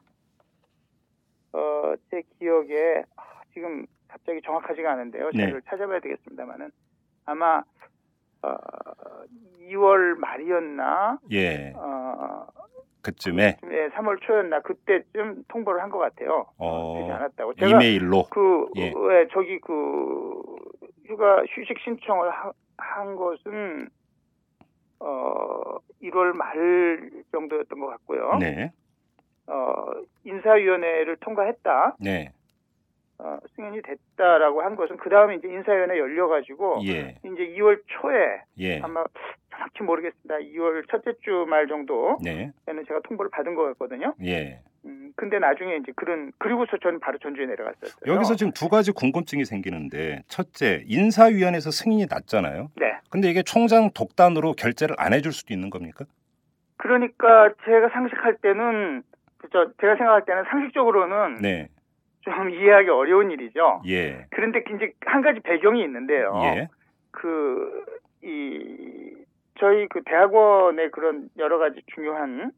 어, 1.52 1.94
제 2.12 2.22
기억에 2.38 3.02
아, 3.16 3.22
지금 3.52 3.86
갑자기 4.06 4.40
정확하지가 4.42 4.92
않은데요. 4.92 5.30
네. 5.34 5.40
자료를 5.40 5.62
찾아봐야 5.62 5.98
되겠습니다만은 5.98 6.70
아마 7.30 7.62
어, 8.42 8.56
2월 9.70 10.16
말이었나 10.18 11.18
예. 11.30 11.72
어, 11.76 12.46
그쯤에 13.02 13.58
예, 13.70 13.88
3월 13.88 14.20
초였나 14.22 14.60
그때쯤 14.60 15.44
통보를 15.48 15.80
한 15.82 15.90
것 15.90 15.98
같아요. 15.98 16.46
어, 16.58 16.96
되지 16.98 17.12
않았다고. 17.12 17.54
제가 17.54 17.70
이메일로 17.70 18.24
그 18.30 18.66
예. 18.76 18.92
왜 18.96 19.28
저기 19.32 19.58
그 19.60 20.42
휴가 21.06 21.42
휴직 21.48 21.78
신청을 21.84 22.30
하- 22.30 22.52
한 22.78 23.14
것은 23.16 23.88
어 24.98 25.76
1월 26.02 26.32
말 26.34 27.10
정도였던 27.32 27.78
것 27.78 27.86
같고요. 27.86 28.36
네. 28.38 28.72
어 29.46 29.74
인사위원회를 30.24 31.16
통과했다. 31.20 31.96
네. 32.00 32.32
어, 33.60 33.70
승인이 33.70 33.82
됐다라고 33.82 34.62
한 34.62 34.76
것은 34.76 34.96
그 34.96 35.10
다음에 35.10 35.36
이제 35.36 35.48
인사위원회 35.48 35.98
열려가지고 35.98 36.80
예. 36.86 37.16
이제 37.24 37.54
2월 37.58 37.80
초에 37.86 38.42
예. 38.58 38.80
아마 38.80 39.04
정확히 39.50 39.82
모르겠습니다. 39.82 40.36
2월 40.36 40.88
첫째 40.90 41.12
주 41.22 41.44
말 41.46 41.66
정도에는 41.68 42.18
네. 42.22 42.52
제가 42.66 43.00
통보를 43.04 43.30
받은 43.30 43.54
것 43.54 43.64
같거든요. 43.72 44.14
예. 44.24 44.60
음, 44.86 45.12
근데 45.14 45.38
나중에 45.38 45.76
이제 45.76 45.92
그런 45.94 46.32
그리고서 46.38 46.78
저는 46.78 47.00
바로 47.00 47.18
전주에 47.18 47.44
내려갔었어요. 47.46 48.12
여기서 48.14 48.36
지금 48.36 48.52
두 48.52 48.68
가지 48.68 48.92
궁금증이 48.92 49.44
생기는데 49.44 50.22
첫째, 50.28 50.82
인사위원회에서 50.86 51.70
승인이 51.70 52.06
났잖아요. 52.08 52.70
네. 52.76 52.94
근데 53.10 53.28
이게 53.28 53.42
총장 53.42 53.90
독단으로 53.90 54.54
결재를 54.54 54.94
안 54.98 55.12
해줄 55.12 55.32
수도 55.32 55.52
있는 55.52 55.68
겁니까? 55.68 56.06
그러니까 56.78 57.50
제가 57.66 57.90
상식할 57.90 58.36
때는 58.36 59.02
그저 59.38 59.70
제가 59.80 59.96
생각할 59.96 60.24
때는 60.24 60.44
상식적으로는 60.50 61.42
네. 61.42 61.68
좀 62.20 62.50
이해하기 62.50 62.88
어려운 62.90 63.30
일이죠. 63.30 63.82
예. 63.86 64.26
그런데 64.30 64.62
이제 64.74 64.92
한 65.00 65.22
가지 65.22 65.40
배경이 65.40 65.82
있는데요. 65.82 66.32
예. 66.44 66.68
그, 67.10 67.84
이, 68.22 69.14
저희 69.58 69.88
그 69.88 70.02
대학원의 70.04 70.90
그런 70.90 71.28
여러 71.38 71.58
가지 71.58 71.82
중요한 71.94 72.52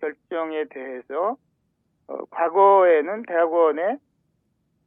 결정에 0.00 0.64
대해서, 0.70 1.36
어, 2.06 2.24
과거에는 2.30 3.22
대학원의 3.24 3.98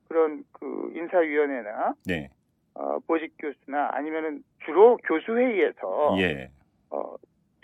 그런 0.08 0.44
그 0.53 0.92
인사위원회나, 0.96 1.94
네. 2.06 2.30
어, 2.75 3.00
보직 3.08 3.34
교수나 3.39 3.89
아니면은 3.92 4.44
주로 4.65 4.98
교수회의에서, 4.98 6.15
예. 6.20 6.50
어, 6.89 7.15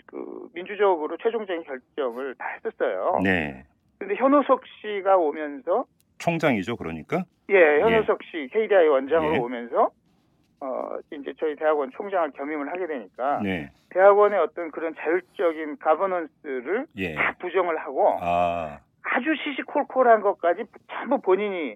그 0.06 0.48
민주적으로 0.54 1.16
최종적인 1.16 1.62
결정을 1.62 2.34
다 2.34 2.46
했었어요. 2.48 3.20
네. 3.22 3.64
근데 3.98 4.14
현호석 4.16 4.62
씨가 4.66 5.16
오면서 5.16 5.86
총장이죠, 6.20 6.76
그러니까. 6.76 7.24
예, 7.50 7.80
현우석 7.80 8.22
씨 8.24 8.48
KDI 8.52 8.86
원장으로 8.88 9.34
예. 9.34 9.38
오면서 9.38 9.90
어 10.60 10.98
이제 11.10 11.32
저희 11.40 11.56
대학원 11.56 11.90
총장을 11.90 12.30
겸임을 12.32 12.70
하게 12.70 12.86
되니까 12.86 13.40
네. 13.42 13.70
대학원의 13.88 14.38
어떤 14.38 14.70
그런 14.70 14.94
자율적인 14.94 15.78
가버넌스를 15.78 16.86
예. 16.98 17.14
다 17.14 17.34
부정을 17.40 17.78
하고 17.78 18.18
아, 18.20 18.78
아주 19.02 19.34
시시콜콜한 19.42 20.20
것까지 20.20 20.64
전부 20.90 21.18
본인이 21.20 21.74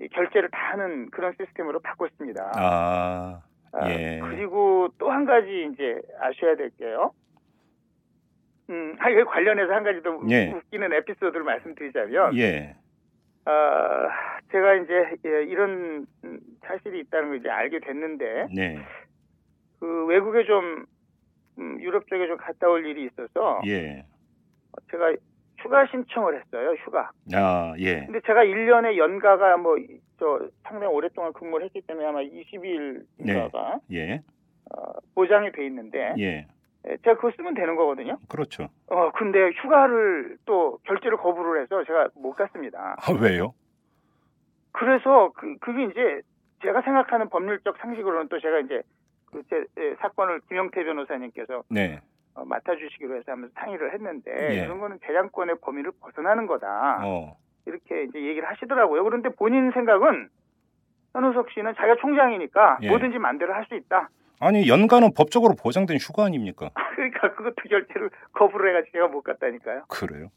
이 0.00 0.08
결제를 0.08 0.50
다 0.50 0.72
하는 0.72 1.08
그런 1.10 1.32
시스템으로 1.38 1.78
바꿨습니다. 1.80 2.50
아, 2.56 3.40
아, 3.72 3.90
예. 3.90 4.18
그리고 4.20 4.88
또 4.98 5.10
한 5.10 5.24
가지 5.24 5.70
이제 5.72 6.00
아셔야 6.20 6.56
될 6.56 6.70
게요. 6.76 7.12
음, 8.70 8.96
아, 8.98 9.04
관련해서 9.26 9.72
한 9.72 9.84
가지 9.84 10.02
더 10.02 10.18
예. 10.30 10.50
웃기는 10.50 10.92
에피소드를 10.92 11.44
말씀드리자면, 11.44 12.36
예. 12.38 12.74
아, 13.46 14.08
제가 14.50 14.74
이제 14.74 15.16
예, 15.26 15.44
이런 15.44 16.06
음, 16.24 16.40
사실이 16.62 17.00
있다는 17.00 17.28
걸 17.28 17.38
이제 17.38 17.48
알게 17.50 17.80
됐는데 17.80 18.46
네. 18.54 18.78
그 19.80 20.06
외국에 20.06 20.44
좀 20.44 20.86
음, 21.58 21.80
유럽 21.80 22.06
쪽에 22.06 22.26
좀 22.26 22.36
갔다 22.36 22.68
올 22.68 22.86
일이 22.86 23.04
있어서 23.06 23.60
예. 23.66 24.04
제가 24.90 25.14
휴가 25.58 25.86
신청을 25.86 26.40
했어요. 26.40 26.74
휴가. 26.84 27.10
아, 27.34 27.74
예. 27.78 28.04
근데 28.06 28.20
제가 28.26 28.44
1년에 28.44 28.96
연가가 28.96 29.56
뭐 29.56 29.76
저 30.18 30.48
상당히 30.62 30.92
오랫동안 30.92 31.32
근무를 31.32 31.66
했기 31.66 31.80
때문에 31.82 32.06
아마 32.06 32.20
22일인가가 32.20 33.80
예. 33.92 34.22
어, 34.70 34.92
보장이 35.14 35.52
돼 35.52 35.66
있는데 35.66 36.14
예. 36.18 36.46
예, 36.88 36.96
제가 36.98 37.16
그거 37.16 37.30
쓰면 37.36 37.54
되는 37.54 37.76
거거든요. 37.76 38.18
그렇죠. 38.28 38.68
어 38.88 39.10
근데 39.12 39.50
휴가를 39.62 40.36
또 40.44 40.78
결제를 40.84 41.16
거부를 41.18 41.62
해서 41.62 41.82
제가 41.84 42.08
못 42.16 42.32
갔습니다. 42.32 42.96
아, 42.98 43.12
왜요? 43.12 43.54
그래서 44.72 45.32
그 45.36 45.56
그게 45.58 45.84
이제 45.84 46.20
제가 46.62 46.82
생각하는 46.82 47.28
법률적 47.28 47.76
상식으로는 47.78 48.28
또 48.28 48.40
제가 48.40 48.58
이제 48.60 48.82
그제 49.26 49.64
사건을 50.00 50.40
김영태 50.48 50.84
변호사님께서 50.84 51.62
네. 51.70 52.00
어, 52.34 52.44
맡아주시기로 52.44 53.16
해서 53.16 53.32
하면서 53.32 53.52
상의를 53.56 53.92
했는데 53.94 54.32
예. 54.50 54.64
이런 54.64 54.80
거는 54.80 54.98
재량권의 55.06 55.56
범위를 55.60 55.92
벗어나는 56.00 56.46
거다 56.46 57.00
어. 57.04 57.36
이렇게 57.66 58.04
이제 58.04 58.18
얘기를 58.20 58.48
하시더라고요. 58.48 59.04
그런데 59.04 59.28
본인 59.30 59.70
생각은 59.72 60.28
현우석 61.12 61.50
씨는 61.52 61.74
자기가 61.76 61.96
총장이니까 61.96 62.78
예. 62.82 62.88
뭐든지 62.88 63.18
마음대로 63.18 63.54
할 63.54 63.64
수 63.66 63.74
있다. 63.76 64.08
아니 64.44 64.68
연간은 64.68 65.14
법적으로 65.14 65.54
보장된 65.54 65.96
휴가 65.96 66.24
아닙니까? 66.24 66.70
그러니까 66.94 67.34
그것도 67.34 67.54
결제를 67.66 68.10
거부를 68.34 68.70
해가지고 68.70 68.92
제가 68.92 69.08
못 69.08 69.22
갔다니까요. 69.22 69.84
그래요. 69.88 70.30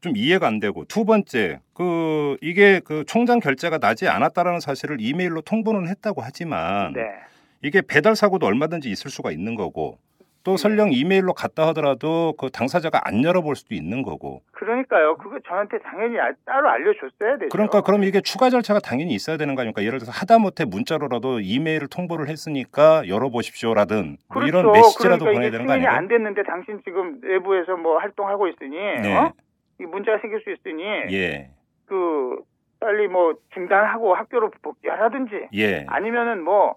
좀 0.00 0.16
이해가 0.16 0.46
안 0.46 0.58
되고 0.58 0.84
두 0.84 1.04
번째 1.04 1.60
그 1.74 2.36
이게 2.40 2.80
그 2.80 3.04
총장 3.06 3.38
결제가 3.38 3.78
나지 3.78 4.08
않았다라는 4.08 4.60
사실을 4.60 4.98
이메일로 5.00 5.42
통보는 5.42 5.88
했다고 5.88 6.22
하지만 6.22 6.94
네. 6.94 7.02
이게 7.62 7.82
배달 7.82 8.16
사고도 8.16 8.46
얼마든지 8.46 8.90
있을 8.90 9.10
수가 9.10 9.32
있는 9.32 9.54
거고 9.54 9.98
또 10.46 10.56
설령 10.56 10.92
이메일로 10.92 11.32
갔다 11.32 11.66
하더라도 11.68 12.32
그 12.38 12.50
당사자가 12.50 13.00
안 13.04 13.24
열어볼 13.24 13.56
수도 13.56 13.74
있는 13.74 14.04
거고 14.04 14.42
그러니까요. 14.52 15.16
그거 15.16 15.40
저한테 15.44 15.80
당연히 15.80 16.20
아- 16.20 16.32
따로 16.44 16.68
알려줬어야 16.70 17.38
되죠. 17.38 17.48
그러니까 17.50 17.80
그럼 17.80 18.04
이게 18.04 18.20
추가 18.20 18.48
절차가 18.48 18.78
당연히 18.78 19.12
있어야 19.12 19.38
되는 19.38 19.56
거 19.56 19.62
아닙니까? 19.62 19.82
예를 19.82 19.98
들어서 19.98 20.12
하다못해 20.12 20.66
문자로라도 20.66 21.40
이메일을 21.40 21.88
통보를 21.88 22.28
했으니까 22.28 23.08
열어보십시오라든 23.08 24.18
뭐 24.32 24.40
그렇죠. 24.42 24.46
이런 24.46 24.70
메시지라도 24.72 25.24
그러니까 25.24 25.32
보내야 25.32 25.50
되는 25.50 25.66
거 25.66 25.72
아니에요? 25.72 25.90
안 25.90 26.06
됐는데 26.06 26.44
당신 26.44 26.80
지금 26.84 27.18
외부에서 27.24 27.76
뭐 27.76 27.98
활동하고 27.98 28.46
있으니 28.46 28.76
네. 29.02 29.16
어? 29.16 29.32
이 29.80 29.82
문제가 29.82 30.18
생길 30.20 30.40
수 30.42 30.52
있으니 30.52 30.84
예, 31.12 31.50
그 31.86 32.36
빨리 32.78 33.08
뭐 33.08 33.34
중단하고 33.52 34.14
학교로 34.14 34.52
복귀하라든지 34.62 35.48
예. 35.54 35.86
아니면은 35.88 36.44
뭐 36.44 36.76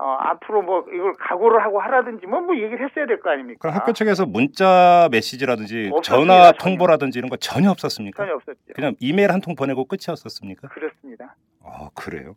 어, 0.00 0.16
앞으로 0.20 0.62
뭐 0.62 0.84
이걸 0.94 1.12
각오를 1.18 1.60
하고 1.62 1.80
하라든지 1.80 2.24
뭐, 2.26 2.40
뭐 2.40 2.54
얘기를 2.54 2.88
했어야 2.88 3.04
될 3.06 3.20
거 3.20 3.30
아닙니까? 3.30 3.58
그럼 3.60 3.74
학교 3.74 3.92
측에서 3.92 4.26
문자 4.26 5.08
메시지라든지 5.10 5.90
전화. 6.04 6.52
통보라든지 6.52 7.18
이런 7.18 7.28
거 7.28 7.36
전혀 7.36 7.68
없었습니까? 7.70 8.22
전혀 8.22 8.34
없었죠. 8.36 8.58
그냥 8.74 8.94
이메일 9.00 9.32
한 9.32 9.40
통 9.40 9.54
보내고 9.56 9.84
끝이었었습니까? 9.86 10.68
그렇습니다. 10.68 11.34
아 11.64 11.88
그래요. 11.94 12.34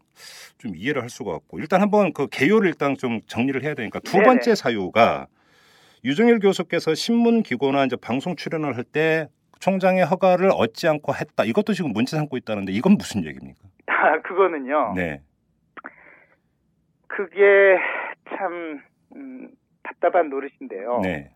좀 0.58 0.76
이해를 0.76 1.04
할 1.04 1.10
수가 1.10 1.32
없고 1.34 1.60
일단 1.60 1.82
한번 1.82 2.14
그 2.14 2.28
개요를 2.28 2.68
일단 2.68 2.96
좀 2.98 3.22
정리를 3.28 3.62
해야 3.64 3.76
되니까 3.76 4.00
두 4.00 4.14
네네. 4.14 4.24
번째 4.26 4.56
사유가 4.56 5.28
유정일 6.04 6.40
교수께서 6.40 6.96
신문 6.96 7.44
기고나 7.44 7.86
이제 7.86 7.96
방송 7.96 8.36
출연을 8.36 8.76
할 8.76 8.84
때 8.84 9.28
총장의 9.60 10.04
허가를 10.06 10.50
얻지 10.52 10.88
않고 10.88 11.14
했다. 11.14 11.44
이것도 11.44 11.74
지금 11.74 11.94
문제 11.94 12.18
삼고 12.18 12.36
있다는데 12.38 12.72
이건 12.72 12.94
무슨 12.94 13.24
얘기입니까? 13.24 13.60
아, 13.86 14.20
그거는요. 14.24 14.94
네, 14.96 15.22
그게 17.16 17.78
참 18.30 18.82
음, 19.16 19.50
답답한 19.84 20.30
노릇인데요. 20.30 21.00
네, 21.04 21.32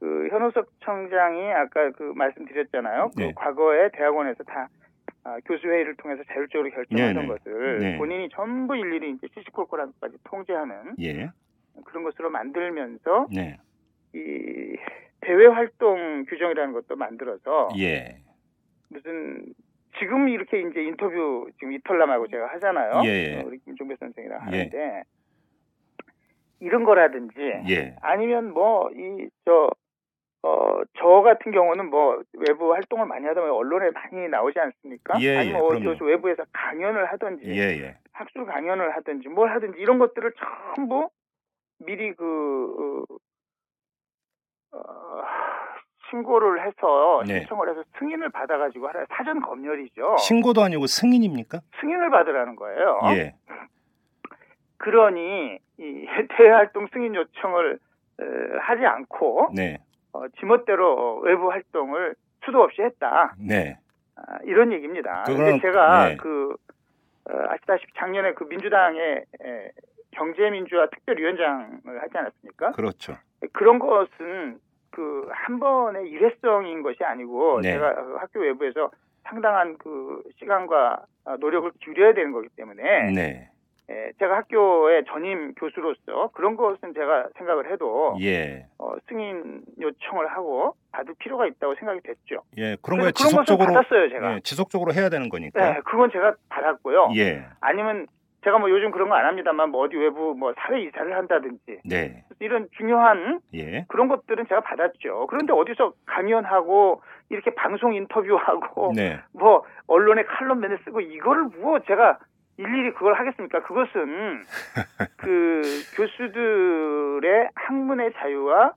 그 0.00 0.28
현우석 0.30 0.68
청장이 0.84 1.52
아까 1.52 1.90
그 1.92 2.12
말씀드렸잖아요. 2.14 3.10
그 3.16 3.22
네. 3.22 3.32
과거에 3.34 3.88
대학원에서 3.92 4.44
다 4.44 4.68
아, 5.24 5.38
교수 5.46 5.66
회의를 5.66 5.96
통해서 5.96 6.22
자율적으로 6.24 6.70
결정하는 6.70 7.14
네네. 7.14 7.28
것을 7.28 7.78
네. 7.80 7.98
본인이 7.98 8.28
전부 8.30 8.76
일일이 8.76 9.12
이제 9.12 9.26
시시콜콜한 9.34 9.92
것까지 9.92 10.18
통제하는 10.24 10.94
예, 11.00 11.30
그런 11.86 12.04
것으로 12.04 12.28
만들면서 12.28 13.28
네, 13.34 13.56
이 14.12 14.76
대외 15.22 15.46
활동 15.46 16.26
규정이라는 16.26 16.74
것도 16.74 16.96
만들어서 16.96 17.70
예, 17.78 18.18
무슨 18.90 19.54
지금 19.98 20.28
이렇게 20.28 20.60
이제 20.60 20.82
인터뷰 20.82 21.48
지금 21.58 21.72
이털남하고 21.72 22.28
제가 22.28 22.46
하잖아요. 22.54 23.02
예, 23.04 23.08
예. 23.08 23.40
어, 23.40 23.44
우리 23.46 23.58
김종배 23.60 23.96
선생이랑 23.96 24.40
예. 24.52 24.58
하는데 24.58 25.04
이런 26.64 26.84
거라든지 26.84 27.34
예, 27.68 27.96
아니면 28.02 28.52
뭐 28.52 28.90
이 28.94 29.28
저 29.44 29.70
어, 30.46 30.82
저 30.98 31.22
같은 31.22 31.52
경우는 31.52 31.88
뭐 31.88 32.20
외부 32.34 32.74
활동을 32.74 33.06
많이 33.06 33.24
하다 33.26 33.40
보면 33.40 33.56
언론에 33.56 33.90
많이 33.92 34.28
나오지 34.28 34.58
않습니까? 34.60 35.18
예, 35.20 35.24
예, 35.24 35.36
아니면 35.38 35.62
어디 35.62 35.78
그럼요. 35.78 35.90
어디서 35.92 36.04
외부에서 36.04 36.44
강연을 36.52 37.06
하든지 37.12 37.46
예, 37.46 37.60
예, 37.80 37.96
학술 38.12 38.44
강연을 38.44 38.94
하든지 38.94 39.28
뭘 39.28 39.50
하든지 39.52 39.78
이런 39.80 39.98
것들을 39.98 40.32
전부 40.76 41.08
미리 41.78 42.12
그 42.14 43.04
어, 44.72 44.76
어, 44.76 45.22
신고를 46.10 46.60
해서 46.66 47.22
네. 47.26 47.38
신청을 47.40 47.70
해서 47.70 47.82
승인을 47.98 48.28
받아가지고 48.28 48.88
하라 48.88 49.06
사전 49.16 49.40
검열이죠. 49.40 50.16
신고도 50.18 50.62
아니고 50.62 50.86
승인입니까? 50.86 51.60
승인을 51.80 52.10
받으라는 52.10 52.56
거예요. 52.56 53.00
예, 53.16 53.34
그러니 54.76 55.58
이 55.78 56.06
대활동 56.36 56.88
승인 56.92 57.14
요청을 57.14 57.78
에, 58.20 58.24
하지 58.60 58.84
않고 58.84 59.50
네, 59.54 59.78
어, 60.12 60.28
지멋대로 60.38 61.20
외부 61.20 61.50
활동을 61.50 62.14
수도 62.44 62.62
없이 62.62 62.82
했다. 62.82 63.34
네, 63.38 63.78
아, 64.16 64.38
이런 64.44 64.72
얘기입니다. 64.72 65.24
근데 65.26 65.58
제가 65.60 66.08
네. 66.08 66.16
그 66.16 66.54
어, 67.30 67.32
아시다시피 67.48 67.92
작년에 67.96 68.34
그 68.34 68.44
민주당의 68.44 69.24
에, 69.42 69.70
경제민주화 70.12 70.88
특별위원장을 70.90 72.02
하지 72.02 72.18
않았습니까? 72.18 72.72
그렇죠. 72.72 73.14
그런 73.52 73.78
것은 73.78 74.58
그 74.90 75.14
한 75.44 75.58
번의 75.58 76.08
일회성인 76.08 76.82
것이 76.82 77.04
아니고 77.04 77.60
네. 77.60 77.72
제가 77.72 77.94
그 77.94 78.14
학교 78.16 78.40
외부에서 78.40 78.90
상당한 79.24 79.76
그 79.78 80.22
시간과 80.38 81.04
아, 81.24 81.36
노력을 81.36 81.70
기울여야 81.80 82.14
되는 82.14 82.32
거기 82.32 82.48
때문에 82.56 83.12
네, 83.12 83.50
예, 83.90 84.12
제가 84.18 84.36
학교의 84.38 85.04
전임 85.06 85.52
교수로서 85.54 86.30
그런 86.32 86.56
것은 86.56 86.94
제가 86.94 87.28
생각을 87.36 87.70
해도 87.70 88.16
예, 88.20 88.66
어, 88.78 88.94
승인 89.08 89.60
요청을 89.80 90.26
하고 90.28 90.74
받을 90.90 91.14
필요가 91.18 91.46
있다고 91.46 91.74
생각이 91.74 92.00
됐죠. 92.02 92.42
예, 92.56 92.76
그런 92.82 93.00
거에 93.00 93.12
지속적으로 93.12 93.74
받았어요, 93.74 94.08
제가. 94.08 94.34
예, 94.36 94.40
지속적으로 94.40 94.92
해야 94.94 95.10
되는 95.10 95.28
거니까. 95.28 95.72
네, 95.74 95.80
그건 95.84 96.10
제가 96.10 96.34
받았고요. 96.48 97.10
예, 97.16 97.44
아니면 97.60 98.06
제가 98.44 98.58
뭐 98.58 98.70
요즘 98.70 98.90
그런 98.90 99.08
거 99.08 99.14
안 99.16 99.24
합니다만 99.26 99.70
뭐 99.70 99.82
어디 99.84 99.96
외부 99.96 100.34
뭐 100.34 100.52
사회 100.58 100.82
이사를 100.82 101.14
한다든지 101.16 101.80
네, 101.84 102.24
이런 102.40 102.68
중요한 102.76 103.40
예, 103.54 103.84
그런 103.88 104.08
것들은 104.08 104.46
제가 104.48 104.62
받았죠. 104.62 105.26
그런데 105.28 105.52
어디서 105.52 105.92
강연하고 106.06 107.02
이렇게 107.30 107.54
방송 107.54 107.94
인터뷰하고 107.94 108.92
네, 108.94 109.18
뭐 109.32 109.62
언론에 109.86 110.24
칼럼 110.24 110.60
맨날 110.60 110.78
쓰고 110.84 111.00
이거를 111.00 111.44
뭐 111.58 111.80
제가 111.80 112.18
일일이 112.56 112.92
그걸 112.92 113.14
하겠습니까? 113.14 113.62
그것은 113.62 114.42
그 115.16 115.62
교수들의 115.96 117.48
학문의 117.54 118.12
자유와 118.14 118.72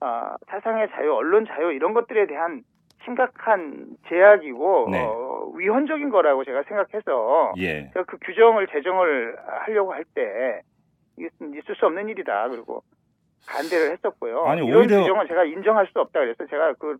아, 0.00 0.36
사상의 0.48 0.88
자유, 0.90 1.12
언론 1.14 1.46
자유 1.46 1.72
이런 1.72 1.94
것들에 1.94 2.26
대한 2.26 2.62
심각한 3.04 3.86
제약이고 4.08 4.88
네. 4.90 5.02
어, 5.04 5.50
위헌적인 5.54 6.10
거라고 6.10 6.44
제가 6.44 6.62
생각해서 6.68 7.54
예, 7.58 7.88
제가 7.92 8.04
그 8.04 8.18
규정을 8.18 8.66
제정을 8.68 9.36
하려고 9.46 9.92
할 9.92 10.04
때 10.14 10.60
있을 11.18 11.74
수 11.76 11.86
없는 11.86 12.08
일이다. 12.10 12.48
그리고 12.50 12.82
반대를 13.48 13.92
했었고요. 13.92 14.44
아니, 14.46 14.66
이런 14.66 14.80
오히려- 14.82 15.00
규정을 15.00 15.28
제가 15.28 15.44
인정할 15.44 15.86
수 15.86 15.98
없다. 16.00 16.20
그래서 16.20 16.44
제가 16.46 16.74
그 16.78 16.98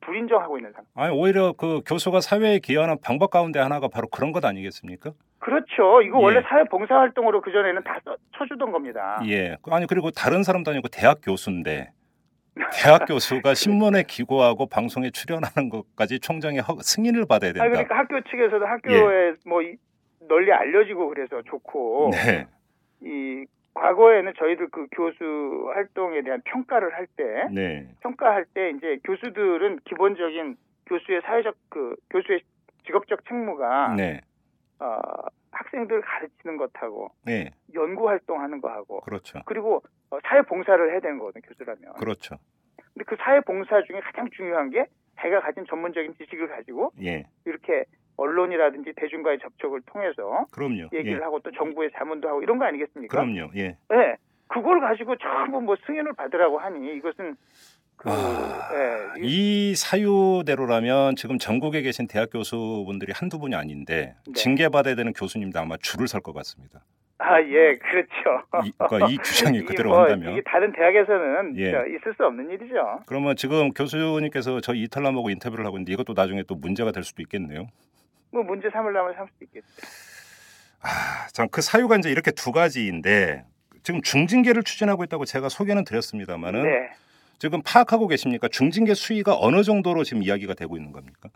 불인정하고 0.00 0.58
있는 0.58 0.72
상태. 0.72 0.88
아니 0.96 1.14
오히려 1.16 1.52
그 1.56 1.80
교수가 1.86 2.20
사회에 2.20 2.58
기여하는 2.58 2.96
방법 3.02 3.30
가운데 3.30 3.58
하나가 3.58 3.88
바로 3.88 4.06
그런 4.08 4.32
것 4.32 4.44
아니겠습니까? 4.44 5.12
그렇죠. 5.48 6.02
이거 6.02 6.18
예. 6.20 6.24
원래 6.24 6.42
사회 6.48 6.64
봉사 6.64 6.94
활동으로 6.98 7.40
그 7.40 7.50
전에는 7.52 7.82
다 7.82 7.98
써- 8.04 8.16
쳐주던 8.36 8.70
겁니다. 8.72 9.20
예, 9.26 9.56
아니 9.70 9.86
그리고 9.86 10.10
다른 10.10 10.42
사람도 10.42 10.70
아니고 10.70 10.88
대학 10.88 11.20
교수인데 11.22 11.90
대학 12.74 13.06
교수가 13.06 13.54
신문에 13.54 14.02
기고하고 14.06 14.66
방송에 14.66 15.10
출연하는 15.10 15.70
것까지 15.70 16.20
총장의 16.20 16.60
허- 16.60 16.76
승인을 16.80 17.24
받아야 17.28 17.52
된다. 17.52 17.64
아니, 17.64 17.72
그러니까 17.72 17.96
학교 17.96 18.20
측에서도 18.20 18.64
학교에 18.66 19.34
뭐 19.46 19.62
이- 19.62 19.76
널리 20.28 20.52
알려지고 20.52 21.08
그래서 21.08 21.40
좋고 21.42 22.10
네, 22.12 22.46
이 23.00 23.46
과거에는 23.74 24.32
저희들 24.38 24.68
그 24.70 24.86
교수 24.92 25.70
활동에 25.72 26.20
대한 26.22 26.42
평가를 26.44 26.92
할 26.94 27.06
때 27.16 27.24
네, 27.50 27.86
평가할 28.02 28.44
때 28.52 28.70
이제 28.76 28.98
교수들은 29.04 29.78
기본적인 29.84 30.56
교수의 30.86 31.22
사회적 31.24 31.54
그 31.70 31.94
교수의 32.10 32.40
직업적 32.84 33.20
책무가 33.28 33.94
네, 33.96 34.20
어, 34.80 34.98
학생들 35.58 36.00
가르치는 36.00 36.56
것하고 36.56 37.10
네, 37.24 37.50
연구 37.74 38.08
활동하는 38.08 38.60
거하고 38.60 39.00
그렇죠, 39.00 39.40
그리고 39.46 39.82
어, 40.10 40.18
사회 40.24 40.42
봉사를 40.42 40.90
해야 40.90 41.00
되는 41.00 41.18
거거든요 41.18 41.42
교수라면. 41.46 41.94
그렇죠. 41.94 42.36
근데 42.94 43.04
그 43.06 43.16
사회 43.20 43.40
봉사 43.40 43.82
중에 43.82 44.00
가장 44.00 44.28
중요한 44.30 44.70
게 44.70 44.86
자기가 45.16 45.40
가진 45.40 45.64
전문적인 45.68 46.14
지식을 46.14 46.48
가지고 46.48 46.92
예, 47.02 47.24
이렇게 47.44 47.84
언론이라든지 48.16 48.92
대중과의 48.96 49.38
접촉을 49.40 49.80
통해서 49.86 50.46
그럼요. 50.50 50.88
얘기를 50.92 51.18
예, 51.18 51.22
하고 51.22 51.40
또 51.40 51.50
정부의 51.52 51.90
자문도 51.96 52.28
하고 52.28 52.42
이런 52.42 52.58
거 52.58 52.64
아니겠습니까? 52.64 53.16
그럼요. 53.16 53.50
예. 53.56 53.76
네, 53.88 54.16
그걸 54.48 54.80
가지고 54.80 55.16
전부 55.16 55.60
뭐 55.60 55.76
승인을 55.86 56.14
받으라고 56.14 56.58
하니 56.58 56.96
이것은 56.96 57.36
그 57.98 58.08
아, 58.10 58.68
예, 59.18 59.20
이- 59.26 59.70
이 59.70 59.74
사유대로라면 59.74 61.16
지금 61.16 61.38
전국에 61.38 61.82
계신 61.82 62.06
대학 62.06 62.30
교수분들이 62.30 63.12
한두 63.14 63.38
분이 63.38 63.54
아닌데 63.56 64.14
네. 64.26 64.32
징계받아야 64.34 64.94
되는 64.94 65.12
교수님도 65.12 65.58
아마 65.58 65.76
줄을 65.78 66.06
설 66.08 66.20
것 66.20 66.32
같습니다. 66.32 66.80
아, 67.20 67.40
예, 67.42 67.76
그렇죠. 67.78 68.44
이, 68.64 68.70
그러니까 68.78 69.08
이 69.10 69.16
규정이 69.58 69.64
그대로 69.64 69.90
뭐 69.90 70.02
한다면 70.02 70.32
이게 70.34 70.42
다른 70.46 70.72
대학에서는 70.72 71.56
예. 71.58 71.72
저 71.72 71.78
있을 71.86 72.14
수 72.16 72.24
없는 72.24 72.48
일이죠. 72.50 73.00
그러면 73.06 73.34
지금 73.34 73.72
교수님께서 73.72 74.60
저희 74.60 74.82
이탈남하고 74.84 75.28
인터뷰를 75.30 75.66
하고 75.66 75.76
있는데 75.78 75.92
이것도 75.94 76.12
나중에 76.14 76.44
또 76.46 76.54
문제가 76.54 76.92
될 76.92 77.02
수도 77.02 77.20
있겠네요. 77.22 77.66
뭐 78.30 78.44
문제 78.44 78.70
삼으려면 78.70 79.14
삼을 79.14 79.28
수 79.36 79.44
있겠죠. 79.44 79.66
아, 80.82 81.26
참 81.32 81.48
그 81.50 81.60
사유가 81.60 81.96
이제 81.96 82.08
이렇게 82.10 82.30
두 82.30 82.52
가지인데 82.52 83.44
지금 83.82 84.00
중징계를 84.00 84.62
추진하고 84.62 85.02
있다고 85.02 85.24
제가 85.24 85.48
소개는 85.48 85.84
드렸습니다만은 85.84 86.62
네. 86.62 86.90
지금 87.38 87.62
파악하고 87.64 88.08
계십니까? 88.08 88.48
중징계 88.48 88.94
수위가 88.94 89.36
어느 89.38 89.62
정도로 89.62 90.04
지금 90.04 90.22
이야기가 90.22 90.54
되고 90.54 90.76
있는 90.76 90.92
겁니까? 90.92 91.28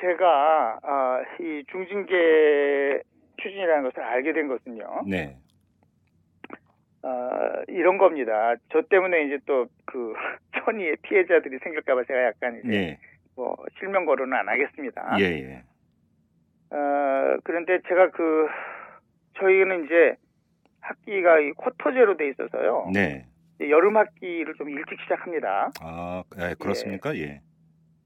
제가 0.00 0.78
아, 0.82 1.22
이 1.40 1.64
중징계 1.70 3.02
추진이라는 3.42 3.82
것을 3.84 4.02
알게 4.02 4.32
된 4.32 4.48
것은요. 4.48 5.02
네. 5.06 5.36
아, 7.02 7.62
이런 7.68 7.98
겁니다. 7.98 8.54
저 8.72 8.82
때문에 8.82 9.24
이제 9.24 9.38
또 9.46 9.66
그 9.90 10.12
천의의 10.64 10.96
피해자들이 11.02 11.58
생길까봐 11.62 12.04
제가 12.04 12.24
약간 12.24 12.60
이제 12.64 12.72
예. 12.74 12.98
뭐 13.34 13.56
실명 13.78 14.04
거론은 14.04 14.36
안 14.36 14.48
하겠습니다. 14.48 15.16
예, 15.20 15.24
예. 15.24 15.62
어, 16.70 17.36
그런데 17.44 17.78
제가 17.88 18.10
그 18.10 18.46
저희는 19.38 19.86
이제 19.86 20.16
학기가 20.80 21.40
이 21.40 21.52
쿼터제로 21.52 22.16
돼 22.16 22.28
있어서요. 22.28 22.90
네. 22.92 23.26
여름 23.60 23.96
학기를 23.96 24.54
좀 24.54 24.70
일찍 24.70 25.00
시작합니다. 25.02 25.70
아, 25.80 26.22
예, 26.38 26.54
그렇습니까? 26.58 27.16
예. 27.16 27.40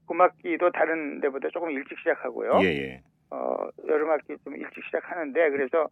봄 0.07 0.21
학기도 0.21 0.71
다른 0.71 1.21
데보다 1.21 1.49
조금 1.49 1.71
일찍 1.71 1.97
시작하고요. 1.99 2.59
예, 2.61 2.65
예. 2.65 3.01
어, 3.29 3.55
여름 3.87 4.09
학기 4.09 4.35
좀 4.43 4.55
일찍 4.55 4.83
시작하는데 4.85 5.49
그래서 5.49 5.87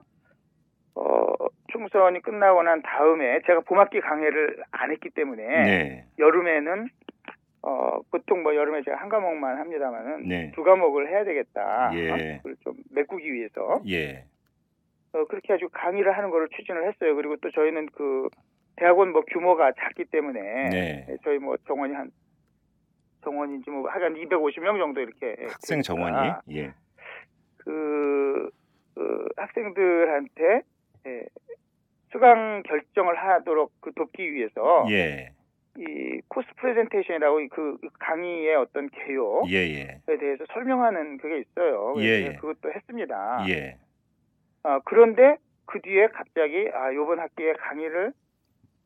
어, 0.95 1.33
총선이 1.71 2.21
끝나고 2.21 2.63
난 2.63 2.81
다음에 2.81 3.39
제가 3.45 3.61
봄 3.61 3.79
학기 3.79 4.01
강의를 4.01 4.63
안 4.71 4.91
했기 4.91 5.09
때문에 5.09 5.43
네. 5.43 6.05
여름에는 6.19 6.87
어, 7.63 7.99
보통 8.11 8.43
뭐 8.43 8.55
여름에 8.55 8.81
제가 8.83 8.97
한 8.97 9.09
과목만 9.09 9.57
합니다만은 9.57 10.27
네. 10.27 10.51
두 10.55 10.63
과목을 10.63 11.09
해야 11.09 11.23
되겠다. 11.23 11.91
예. 11.93 12.09
어? 12.09 12.37
그걸 12.37 12.55
좀 12.63 12.73
메꾸기 12.91 13.31
위해서 13.31 13.81
예. 13.87 14.25
어, 15.13 15.25
그렇게 15.25 15.53
아주 15.53 15.69
강의를 15.71 16.17
하는 16.17 16.29
거를 16.29 16.47
추진을 16.49 16.87
했어요. 16.87 17.15
그리고 17.15 17.37
또 17.37 17.51
저희는 17.51 17.87
그 17.93 18.27
대학원 18.81 19.11
뭐 19.11 19.21
규모가 19.21 19.73
작기 19.73 20.05
때문에 20.05 20.69
네. 20.69 21.17
저희 21.23 21.37
뭐 21.37 21.55
정원이 21.67 21.93
한 21.93 22.09
정원인지 23.23 23.69
뭐 23.69 23.87
하여간 23.87 24.15
250명 24.15 24.79
정도 24.79 25.01
이렇게 25.01 25.35
학생 25.47 25.83
정원이 25.83 26.31
예. 26.49 26.73
그, 27.57 28.49
그 28.95 29.27
학생들한테 29.37 30.61
예, 31.05 31.25
수강 32.11 32.63
결정을 32.63 33.15
하도록 33.15 33.71
그 33.81 33.91
돕기 33.93 34.33
위해서 34.33 34.87
예. 34.89 35.29
이 35.77 36.19
코스 36.27 36.47
프레젠테이션이라고 36.57 37.39
이그 37.41 37.77
강의의 37.99 38.55
어떤 38.55 38.89
개요에 38.89 39.43
예, 39.49 40.01
예. 40.09 40.17
대해서 40.17 40.43
설명하는 40.53 41.19
그게 41.19 41.37
있어요. 41.37 41.93
예, 41.97 42.21
제가 42.21 42.31
예. 42.31 42.35
그것도 42.37 42.73
했습니다. 42.73 43.45
예. 43.47 43.77
아, 44.63 44.79
그런데 44.85 45.37
그 45.67 45.79
뒤에 45.81 46.07
갑자기 46.07 46.67
아 46.73 46.91
요번 46.95 47.19
학기에 47.19 47.53
강의를 47.53 48.13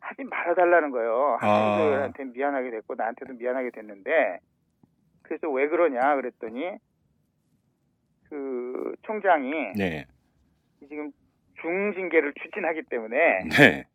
하지 0.06 0.24
말아달라는 0.24 0.92
거예요. 0.92 1.38
아. 1.42 1.48
학생들한테 1.48 2.24
미안하게 2.26 2.70
됐고 2.72 2.96
나한테도 2.96 3.34
미안하게 3.34 3.72
됐는데 3.72 4.40
그래서 5.24 5.50
왜 5.50 5.68
그러냐 5.68 6.16
그랬더니 6.16 6.78
그 8.30 8.96
총장이 9.02 9.52
네. 9.76 10.06
지금 10.88 11.12
중징계를 11.62 12.34
추진하기 12.34 12.84
때문에 12.84 13.18
네. 13.58 13.86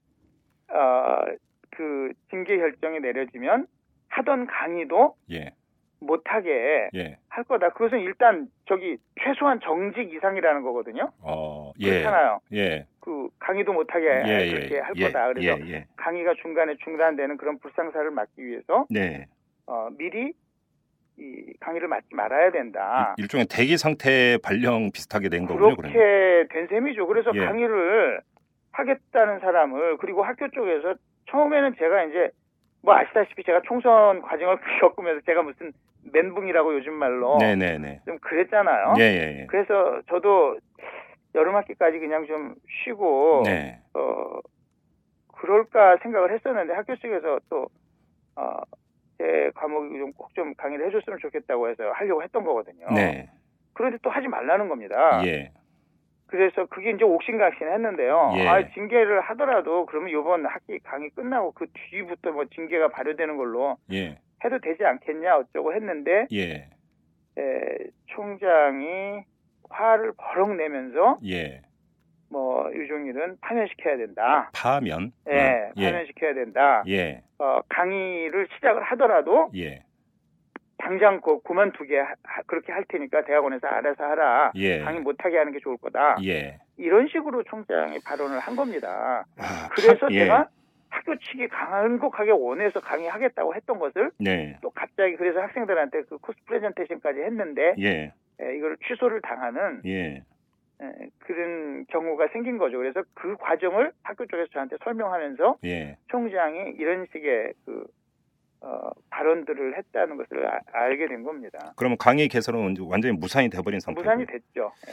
어그 0.68 2.12
징계 2.30 2.56
결정이 2.56 2.98
내려지면 3.00 3.66
하던 4.08 4.46
강의도 4.46 5.14
예. 5.30 5.54
못하게 6.00 6.88
예. 6.94 7.18
할 7.28 7.44
거다. 7.44 7.70
그것은 7.70 8.00
일단 8.00 8.48
저기 8.66 8.96
최소한 9.22 9.60
정직 9.60 10.12
이상이라는 10.12 10.62
거거든요. 10.62 11.12
어, 11.20 11.72
예. 11.80 11.90
그렇잖아요. 12.02 12.40
예. 12.54 12.86
그 13.00 13.28
강의도 13.38 13.72
못하게 13.72 14.06
예, 14.26 14.46
예. 14.46 14.52
그렇게 14.52 14.78
할 14.78 14.92
예. 14.96 15.06
거다. 15.06 15.32
그래서 15.32 15.60
예, 15.60 15.72
예. 15.72 15.86
강의가 15.96 16.32
중간에 16.40 16.74
중단되는 16.82 17.36
그런 17.36 17.58
불상사를 17.58 18.10
막기 18.10 18.44
위해서 18.44 18.86
네. 18.90 19.26
어, 19.66 19.88
미리 19.98 20.32
이 21.18 21.52
강의를 21.60 21.86
맞지 21.88 22.06
말아야 22.14 22.50
된다. 22.50 23.14
일- 23.18 23.24
일종의 23.24 23.46
대기 23.50 23.76
상태 23.76 24.38
발령 24.42 24.90
비슷하게 24.90 25.28
된 25.28 25.46
거군요. 25.46 25.76
그렇게 25.76 26.46
된 26.50 26.66
셈이죠. 26.68 27.06
그래서 27.06 27.30
예. 27.34 27.44
강의를 27.44 28.20
하겠다는 28.72 29.40
사람을 29.40 29.98
그리고 29.98 30.22
학교 30.22 30.48
쪽에서 30.50 30.94
처음에는 31.30 31.74
제가 31.78 32.04
이제 32.04 32.30
뭐 32.82 32.94
아시다시피 32.94 33.42
제가 33.44 33.60
총선 33.64 34.22
과정을 34.22 34.58
겪으면서 34.80 35.20
제가 35.26 35.42
무슨 35.42 35.72
멘붕이라고 36.12 36.74
요즘 36.74 36.94
말로 36.94 37.36
네, 37.38 37.54
네, 37.56 37.78
네. 37.78 38.00
좀 38.06 38.18
그랬잖아요. 38.20 38.94
예, 38.98 39.02
예, 39.02 39.40
예. 39.42 39.46
그래서 39.48 40.00
저도 40.08 40.58
여름 41.34 41.54
학기까지 41.56 41.98
그냥 41.98 42.26
좀 42.26 42.54
쉬고 42.84 43.42
네. 43.44 43.78
어 43.94 44.40
그럴까 45.36 45.98
생각을 46.02 46.32
했었는데 46.32 46.72
학교 46.74 46.96
측에서 46.96 47.38
또어제 47.50 49.50
과목이 49.54 49.98
좀 49.98 50.12
꼭 50.12 50.30
좀 50.34 50.54
강의를 50.54 50.86
해줬으면 50.86 51.18
좋겠다고 51.20 51.68
해서 51.68 51.90
하려고 51.92 52.22
했던 52.22 52.44
거거든요. 52.44 52.86
네. 52.94 53.28
그런데 53.74 53.98
또 54.02 54.10
하지 54.10 54.28
말라는 54.28 54.68
겁니다. 54.68 55.20
예. 55.26 55.52
그래서 56.30 56.66
그게 56.66 56.90
이제 56.90 57.04
옥신각신 57.04 57.66
했는데요. 57.66 58.32
예. 58.36 58.46
아, 58.46 58.68
징계를 58.70 59.20
하더라도 59.20 59.84
그러면 59.86 60.10
이번 60.10 60.46
학기 60.46 60.78
강의 60.78 61.10
끝나고 61.10 61.52
그 61.52 61.66
뒤부터 61.90 62.30
뭐 62.32 62.44
징계가 62.46 62.88
발효되는 62.88 63.36
걸로 63.36 63.76
예. 63.92 64.18
해도 64.44 64.58
되지 64.60 64.84
않겠냐 64.84 65.36
어쩌고 65.36 65.74
했는데 65.74 66.26
예. 66.32 66.68
에, 67.38 67.76
총장이 68.06 69.22
화를 69.68 70.12
버럭 70.16 70.54
내면서 70.54 71.18
예. 71.26 71.62
뭐 72.30 72.70
유종일은 72.72 73.38
파면시켜야 73.40 73.96
된다. 73.96 74.50
파면. 74.54 75.12
예, 75.28 75.34
어, 75.34 75.72
예. 75.76 75.84
파면시켜야 75.90 76.34
된다. 76.34 76.84
예. 76.86 77.22
어, 77.38 77.60
강의를 77.68 78.46
시작을 78.54 78.82
하더라도 78.84 79.50
예. 79.56 79.82
당장 80.80 81.20
그 81.20 81.40
그만두게 81.42 81.98
하- 81.98 82.14
하- 82.24 82.42
그렇게 82.46 82.72
할 82.72 82.84
테니까 82.88 83.24
대학원에서 83.24 83.66
알아서 83.66 84.04
하라. 84.04 84.52
예. 84.56 84.80
강의 84.80 85.00
못하게 85.00 85.36
하는 85.38 85.52
게 85.52 85.58
좋을 85.60 85.76
거다. 85.76 86.16
예. 86.24 86.58
이런 86.76 87.06
식으로 87.08 87.42
총장이 87.44 87.98
발언을 88.04 88.38
한 88.38 88.56
겁니다. 88.56 89.24
아, 89.38 89.68
그래서 89.74 90.06
파- 90.06 90.12
예. 90.12 90.20
제가 90.20 90.48
학교 90.88 91.16
측이 91.18 91.48
강력하게 91.48 92.32
원해서 92.32 92.80
강의하겠다고 92.80 93.54
했던 93.54 93.78
것을 93.78 94.10
네. 94.18 94.58
또 94.60 94.70
갑자기 94.70 95.14
그래서 95.16 95.40
학생들한테 95.40 96.02
그 96.08 96.18
코스 96.18 96.38
프레젠테이션까지 96.46 97.20
했는데 97.20 97.74
예. 97.78 98.12
에, 98.40 98.56
이걸 98.56 98.76
취소를 98.88 99.20
당하는 99.20 99.82
예. 99.86 100.24
에, 100.82 100.92
그런 101.20 101.84
경우가 101.86 102.28
생긴 102.32 102.58
거죠. 102.58 102.78
그래서 102.78 103.02
그 103.14 103.36
과정을 103.36 103.92
학교 104.02 104.26
쪽에서 104.26 104.48
저한테 104.52 104.76
설명하면서 104.82 105.58
예. 105.64 105.96
총장이 106.08 106.70
이런 106.78 107.06
식의 107.12 107.52
그 107.66 107.86
어, 108.62 108.90
발언들을 109.10 109.76
했다는 109.78 110.16
것을 110.16 110.46
아- 110.46 110.60
알게 110.72 111.06
된 111.08 111.22
겁니다. 111.22 111.72
그러면 111.76 111.96
강의 111.98 112.28
개설은 112.28 112.76
완전히 112.88 113.16
무산이 113.16 113.48
돼버린 113.48 113.80
상태. 113.80 114.00
무산이 114.00 114.26
됐죠. 114.26 114.72
예, 114.86 114.92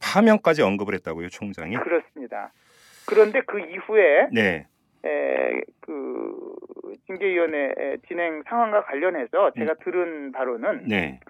파면까지 0.00 0.62
언급을 0.62 0.94
했다고요, 0.94 1.28
총장이? 1.28 1.74
그렇습니다. 1.76 2.52
그런데 3.06 3.40
그 3.46 3.58
이후에 3.60 4.28
네. 4.32 4.66
에, 5.04 5.60
그 5.80 6.54
징계위원회 7.06 7.96
진행 8.08 8.42
상황과 8.46 8.84
관련해서 8.84 9.52
제가 9.52 9.74
들은 9.82 10.32
바로는 10.32 10.84
네. 10.88 11.20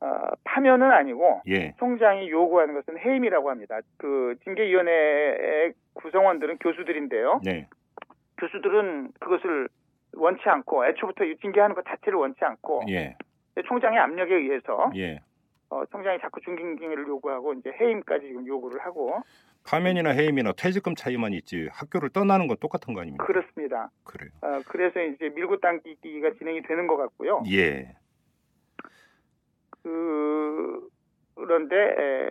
어, 0.00 0.06
파면은 0.44 0.90
아니고 0.92 1.42
예. 1.48 1.74
총장이 1.78 2.30
요구하는 2.30 2.74
것은 2.74 2.98
해임이라고 2.98 3.50
합니다. 3.50 3.80
그 3.96 4.36
징계위원회의 4.44 5.72
구성원들은 5.94 6.58
교수들인데요. 6.58 7.40
네. 7.44 7.66
교수들은 8.38 9.12
그것을 9.18 9.68
원치 10.16 10.42
않고 10.48 10.86
애초부터 10.86 11.24
이 11.24 11.36
징계하는 11.38 11.74
것 11.74 11.84
자체를 11.84 12.18
원치 12.18 12.44
않고 12.44 12.84
예. 12.88 13.16
총장의 13.66 13.98
압력에 13.98 14.34
의해서 14.34 14.90
예. 14.96 15.20
어, 15.68 15.84
총장이 15.86 16.18
자꾸 16.20 16.40
중징계를 16.40 17.06
요구하고 17.08 17.54
이제 17.54 17.70
해임까지 17.80 18.26
지금 18.26 18.46
요구를 18.46 18.80
하고 18.80 19.22
파면이나 19.66 20.10
해임이나 20.10 20.52
퇴직금 20.52 20.94
차이만 20.94 21.32
있지 21.32 21.68
학교를 21.72 22.10
떠나는 22.10 22.46
건 22.46 22.56
똑같은 22.60 22.94
거 22.94 23.00
아닙니까? 23.00 23.24
그렇습니다. 23.26 23.90
그래요. 24.04 24.30
어, 24.42 24.60
그래서 24.68 25.02
이제 25.02 25.28
밀고 25.30 25.58
당기기가 25.58 26.34
진행이 26.38 26.62
되는 26.62 26.86
것 26.86 26.96
같고요. 26.96 27.42
예. 27.50 27.96
그 29.82 30.88
그런데 31.34 31.76
에, 31.76 32.30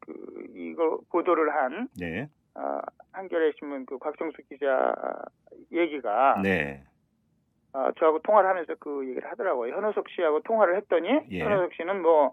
그 0.00 0.46
이거 0.54 1.00
보도를 1.10 1.54
한 1.54 1.88
네. 1.98 2.28
아, 2.54 2.80
한겨레 3.12 3.52
신문 3.58 3.86
그 3.86 3.98
곽정수 3.98 4.42
기자 4.48 4.94
얘기가 5.72 6.40
네. 6.42 6.84
아, 7.72 7.92
저하고 7.98 8.20
통화를 8.20 8.48
하면서 8.48 8.74
그 8.78 9.06
얘기를 9.08 9.30
하더라고요. 9.30 9.74
현호석 9.74 10.08
씨하고 10.10 10.40
통화를 10.40 10.76
했더니 10.76 11.20
예. 11.30 11.40
현호석 11.40 11.74
씨는 11.74 12.02
뭐 12.02 12.32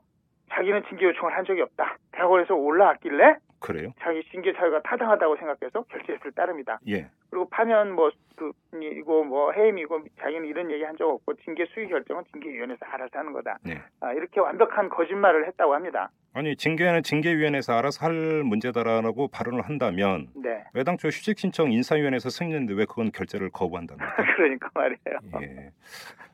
자기는 0.51 0.83
징계 0.87 1.05
요청을 1.05 1.35
한 1.35 1.45
적이 1.45 1.61
없다. 1.61 1.97
대학원에서 2.11 2.55
올라왔길래 2.55 3.37
그래요? 3.65 3.91
자기 3.99 4.21
징계 4.31 4.53
사유가 4.53 4.81
타당하다고 4.83 5.37
생각해서 5.37 5.83
결재했을 5.89 6.31
따릅니다. 6.33 6.79
예. 6.87 7.07
그리고 7.29 7.49
파면 7.49 7.93
뭐그 7.93 8.51
이거 8.93 9.23
뭐 9.23 9.51
해임이고 9.51 10.03
자기는 10.21 10.45
이런 10.45 10.69
얘기 10.71 10.83
한 10.83 10.95
적 10.95 11.09
없고 11.09 11.33
징계 11.43 11.65
수위 11.73 11.87
결정은 11.89 12.23
징계위원회에서 12.31 12.85
알아서 12.85 13.19
하는 13.19 13.33
거다. 13.33 13.57
네. 13.63 13.81
아, 13.99 14.13
이렇게 14.13 14.39
완벽한 14.39 14.87
거짓말을 14.89 15.45
했다고 15.47 15.73
합니다. 15.73 16.09
아니 16.33 16.55
징계는 16.55 17.03
징계위원회에서 17.03 17.73
알아서 17.73 18.05
할 18.05 18.13
문제다라고 18.43 19.27
발언을 19.29 19.61
한다면 19.63 20.27
네. 20.35 20.63
왜 20.73 20.83
당초 20.83 21.07
휴직 21.09 21.39
신청 21.39 21.71
인사위원회에서 21.71 22.29
승인했는데 22.29 22.73
왜 22.79 22.85
그건 22.85 23.11
결재를 23.11 23.49
거부한답니까? 23.49 24.05
그러니까 24.37 24.69
말이에요. 24.73 25.19
예. 25.41 25.71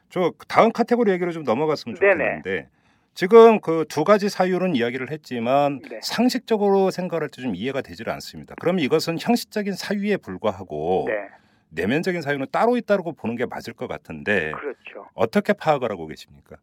저 0.09 0.31
다음 0.47 0.71
카테고리 0.71 1.09
얘기로 1.13 1.31
좀 1.31 1.43
넘어갔으면 1.43 1.95
네네. 1.95 2.13
좋겠는데 2.41 2.69
지금 3.13 3.59
그 3.59 3.85
두 3.89 4.03
가지 4.03 4.29
사유는 4.29 4.75
이야기를 4.75 5.11
했지만 5.11 5.79
네. 5.89 5.99
상식적으로 6.01 6.91
생각할 6.91 7.27
때 7.29 7.41
좀 7.41 7.55
이해가 7.55 7.81
되질 7.81 8.09
않습니다. 8.09 8.55
그럼 8.59 8.79
이것은 8.79 9.17
형식적인 9.19 9.73
사유에 9.73 10.17
불과하고 10.17 11.05
네. 11.07 11.27
내면적인 11.71 12.21
사유는 12.21 12.47
따로 12.51 12.77
있다고 12.77 13.13
보는 13.13 13.35
게 13.35 13.45
맞을 13.45 13.73
것 13.73 13.87
같은데 13.87 14.51
그렇죠. 14.51 15.07
어떻게 15.13 15.53
파악을 15.53 15.89
하고 15.91 16.07
계십니까? 16.07 16.57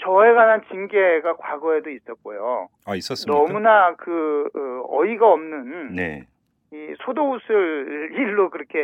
저에 0.00 0.32
관한 0.34 0.62
징계가 0.70 1.36
과거에도 1.36 1.88
있었고요. 1.90 2.68
아 2.84 2.94
있었습니까? 2.94 3.38
너무나 3.38 3.94
그 3.96 4.48
어, 4.90 5.04
이가 5.04 5.32
없는 5.32 5.94
네. 5.94 6.26
이 6.72 6.94
소도웃을 7.04 8.10
일로 8.18 8.50
그렇게 8.50 8.78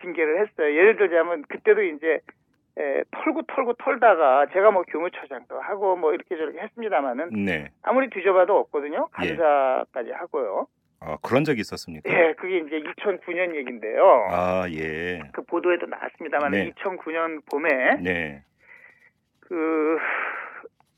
징계를 0.00 0.40
했어요. 0.40 0.66
예를 0.74 0.96
들자면 0.96 1.42
그때도 1.48 1.82
이제 1.82 2.20
에, 2.78 3.02
털고 3.10 3.42
털고 3.42 3.74
털다가 3.74 4.46
제가 4.52 4.70
뭐 4.70 4.82
교무처장도 4.82 5.60
하고 5.60 5.96
뭐 5.96 6.12
이렇게 6.12 6.36
저렇게 6.36 6.58
했습니다마는 6.58 7.44
네. 7.44 7.70
아무리 7.82 8.10
뒤져봐도 8.10 8.56
없거든요. 8.58 9.08
예. 9.22 9.36
감사까지 9.36 10.10
하고요. 10.10 10.66
아 11.00 11.16
그런 11.22 11.44
적이 11.44 11.60
있었습니까? 11.60 12.10
예, 12.10 12.32
그게 12.34 12.58
이제 12.58 12.80
2009년 12.80 13.54
얘긴데요. 13.54 14.28
아 14.30 14.66
예. 14.70 15.22
그 15.32 15.42
보도에도 15.42 15.86
나왔습니다만 15.86 16.50
네. 16.52 16.72
2009년 16.72 17.44
봄에 17.50 17.68
네. 18.02 18.42
그, 19.40 19.98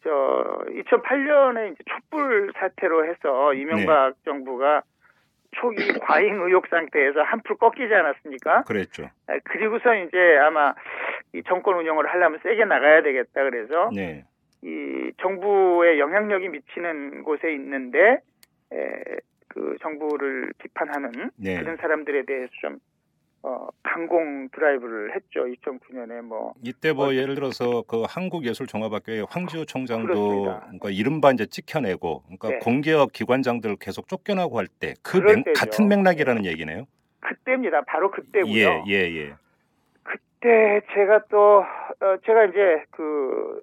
저, 0.03 0.65
2008년에 0.69 1.73
이제 1.73 1.85
촛불 1.89 2.53
사태로 2.57 3.07
해서 3.07 3.55
이명박 3.55 4.11
네. 4.11 4.15
정부가 4.25 4.83
초기 5.61 5.93
과잉 6.01 6.41
의혹 6.43 6.67
상태에서 6.69 7.23
한풀 7.23 7.57
꺾이지 7.57 7.93
않았습니까? 7.93 8.63
그랬죠. 8.65 9.11
아, 9.27 9.39
그리고서 9.45 9.95
이제 9.95 10.19
아마 10.43 10.75
이 11.33 11.43
정권 11.47 11.77
운영을 11.79 12.07
하려면 12.07 12.39
세게 12.43 12.65
나가야 12.65 13.03
되겠다 13.03 13.45
그래서 13.45 13.91
네. 13.95 14.25
이 14.63 15.13
정부에 15.21 15.99
영향력이 15.99 16.49
미치는 16.49 17.23
곳에 17.23 17.53
있는데 17.53 18.19
에, 18.73 19.03
그 19.49 19.77
정부를 19.81 20.53
비판하는 20.59 21.31
네. 21.37 21.59
그런 21.61 21.77
사람들에 21.77 22.25
대해서 22.25 22.51
좀 22.61 22.79
어, 23.43 23.69
강공 23.83 24.49
드라이브를 24.51 25.15
했죠. 25.15 25.45
2009년에 25.45 26.21
뭐 26.23 26.55
이때 26.65 26.93
뭐 26.93 27.15
예를 27.15 27.35
들어서 27.37 27.83
그 27.83 28.03
한국예술종합학교의 28.09 29.27
황지호 29.31 29.65
총장도. 29.67 30.43
그러니까 30.43 30.91
이른바 30.91 31.31
이제 31.31 31.47
찍혀내고 31.47 32.23
그러니까 32.25 32.49
네. 32.49 32.59
공기업 32.59 33.13
기관장들 33.13 33.77
계속 33.77 34.09
쫓겨나고 34.09 34.59
할 34.59 34.67
때 34.81 34.95
그. 35.03 35.21
같은 35.57 35.89
맥락이라는 35.89 36.45
얘기네요. 36.45 36.87
그때입니다. 37.21 37.83
바로 37.83 38.11
그때고요. 38.11 38.53
예, 38.55 38.83
예, 38.89 38.95
예. 39.17 39.35
그때 40.03 40.81
제가 40.93 41.25
또 41.31 41.59
어, 42.01 42.17
제가 42.25 42.45
이제 42.47 42.85
그 42.91 43.61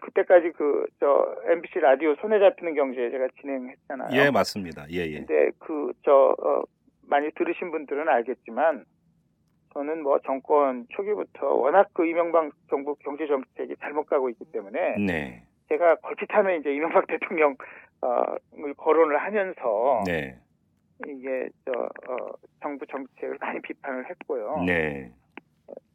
그때까지 0.00 0.52
그 0.52 0.86
저 1.00 1.34
MBC 1.50 1.80
라디오 1.80 2.14
손에 2.16 2.38
잡히는 2.38 2.74
경제 2.74 3.10
제가 3.10 3.28
진행했잖아요. 3.40 4.08
예, 4.12 4.30
맞습니다. 4.30 4.86
예, 4.90 4.98
예. 5.06 5.18
근데 5.24 5.50
그저 5.58 6.34
어, 6.40 6.62
많이 7.02 7.30
들으신 7.32 7.70
분들은 7.70 8.08
알겠지만 8.08 8.84
저는 9.74 10.02
뭐 10.02 10.18
정권 10.20 10.86
초기부터 10.90 11.52
워낙 11.54 11.88
그 11.92 12.06
이명박 12.06 12.50
정부 12.70 12.94
경제 12.96 13.26
정책이 13.26 13.74
잘못 13.80 14.06
가고 14.06 14.30
있기 14.30 14.44
때문에 14.52 14.96
네. 14.98 15.42
제가 15.68 15.96
걸핏하면 15.96 16.60
이제 16.60 16.72
이명박 16.72 17.06
대통령 17.08 17.56
어을 18.00 18.74
거론을 18.76 19.18
하면서 19.18 20.02
네. 20.06 20.38
이게 21.06 21.48
저 21.64 21.72
어, 21.72 22.16
정부 22.62 22.86
정책을 22.86 23.36
많이 23.40 23.60
비판을 23.60 24.08
했고요. 24.10 24.62
네. 24.64 25.10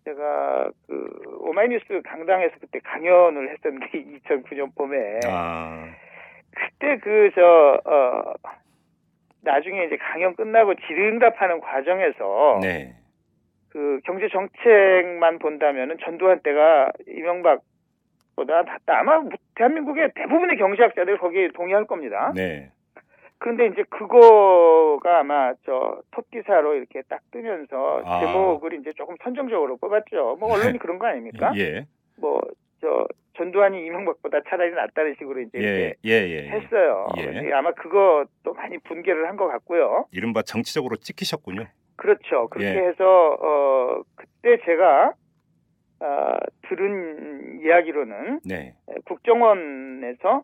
제가 0.04 0.72
그 0.88 1.38
오마이뉴스 1.42 2.02
강당에서 2.04 2.56
그때 2.60 2.80
강연을 2.80 3.52
했었는데 3.52 3.88
2009년 3.92 4.74
봄에 4.76 5.20
아. 5.26 5.88
그때 6.52 6.98
그저 6.98 7.82
어, 7.86 8.34
나중에 9.42 9.86
이제 9.86 9.96
강연 9.98 10.36
끝나고 10.36 10.76
질의응답하는 10.76 11.62
과정에서 11.62 12.60
네. 12.62 12.96
그 13.72 14.00
경제 14.06 14.28
정책만 14.30 15.40
본다면은 15.40 15.98
전두환 16.04 16.40
때가 16.42 16.92
이명박보다 17.08 18.64
낫다. 18.64 19.00
아마 19.00 19.20
뭐 19.20 19.32
대한민국의 19.56 20.12
대부분의 20.16 20.58
경제학자들 20.58 21.18
거기에 21.20 21.50
동의할 21.50 21.86
겁니다. 21.86 22.32
네. 22.36 22.72
그런데 23.38 23.68
이제 23.68 23.84
그거가 23.90 25.20
아마 25.20 25.54
저 25.66 26.02
톱 26.12 26.30
기사로 26.32 26.76
이렇게 26.76 27.02
딱 27.08 27.22
뜨면서 27.32 28.02
아. 28.04 28.20
제목을 28.20 28.74
이제 28.74 28.92
조금 28.98 29.16
선정적으로 29.24 29.78
뽑았죠. 29.78 30.38
뭐 30.40 30.54
언론이 30.54 30.78
그런 30.80 31.00
거 31.00 31.08
아닙니까? 31.08 31.54
예. 31.56 31.86
뭐저 32.18 33.08
전두환이 33.38 33.86
이명박보다 33.86 34.40
차라리 34.50 34.72
낫다는 34.72 35.16
식으로 35.18 35.40
이제 35.42 35.58
예, 35.60 35.94
예, 36.04 36.12
예. 36.12 36.30
예. 36.30 36.50
했어요. 36.50 37.08
예. 37.18 37.54
아마 37.54 37.72
그것도 37.72 38.54
많이 38.54 38.78
분개를 38.80 39.28
한 39.30 39.38
것 39.38 39.48
같고요. 39.48 40.06
이른바 40.12 40.42
정치적으로 40.42 40.98
찍히셨군요. 40.98 41.64
그렇죠. 42.00 42.48
그렇게 42.48 42.76
예. 42.76 42.88
해서 42.88 43.04
어 43.06 44.02
그때 44.16 44.58
제가 44.66 45.14
어, 46.02 46.38
들은 46.70 47.60
이야기로는 47.62 48.40
네. 48.46 48.74
국정원에서 49.06 50.44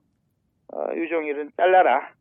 어, 0.74 0.88
유종일은 0.96 1.52
잘라라. 1.56 2.12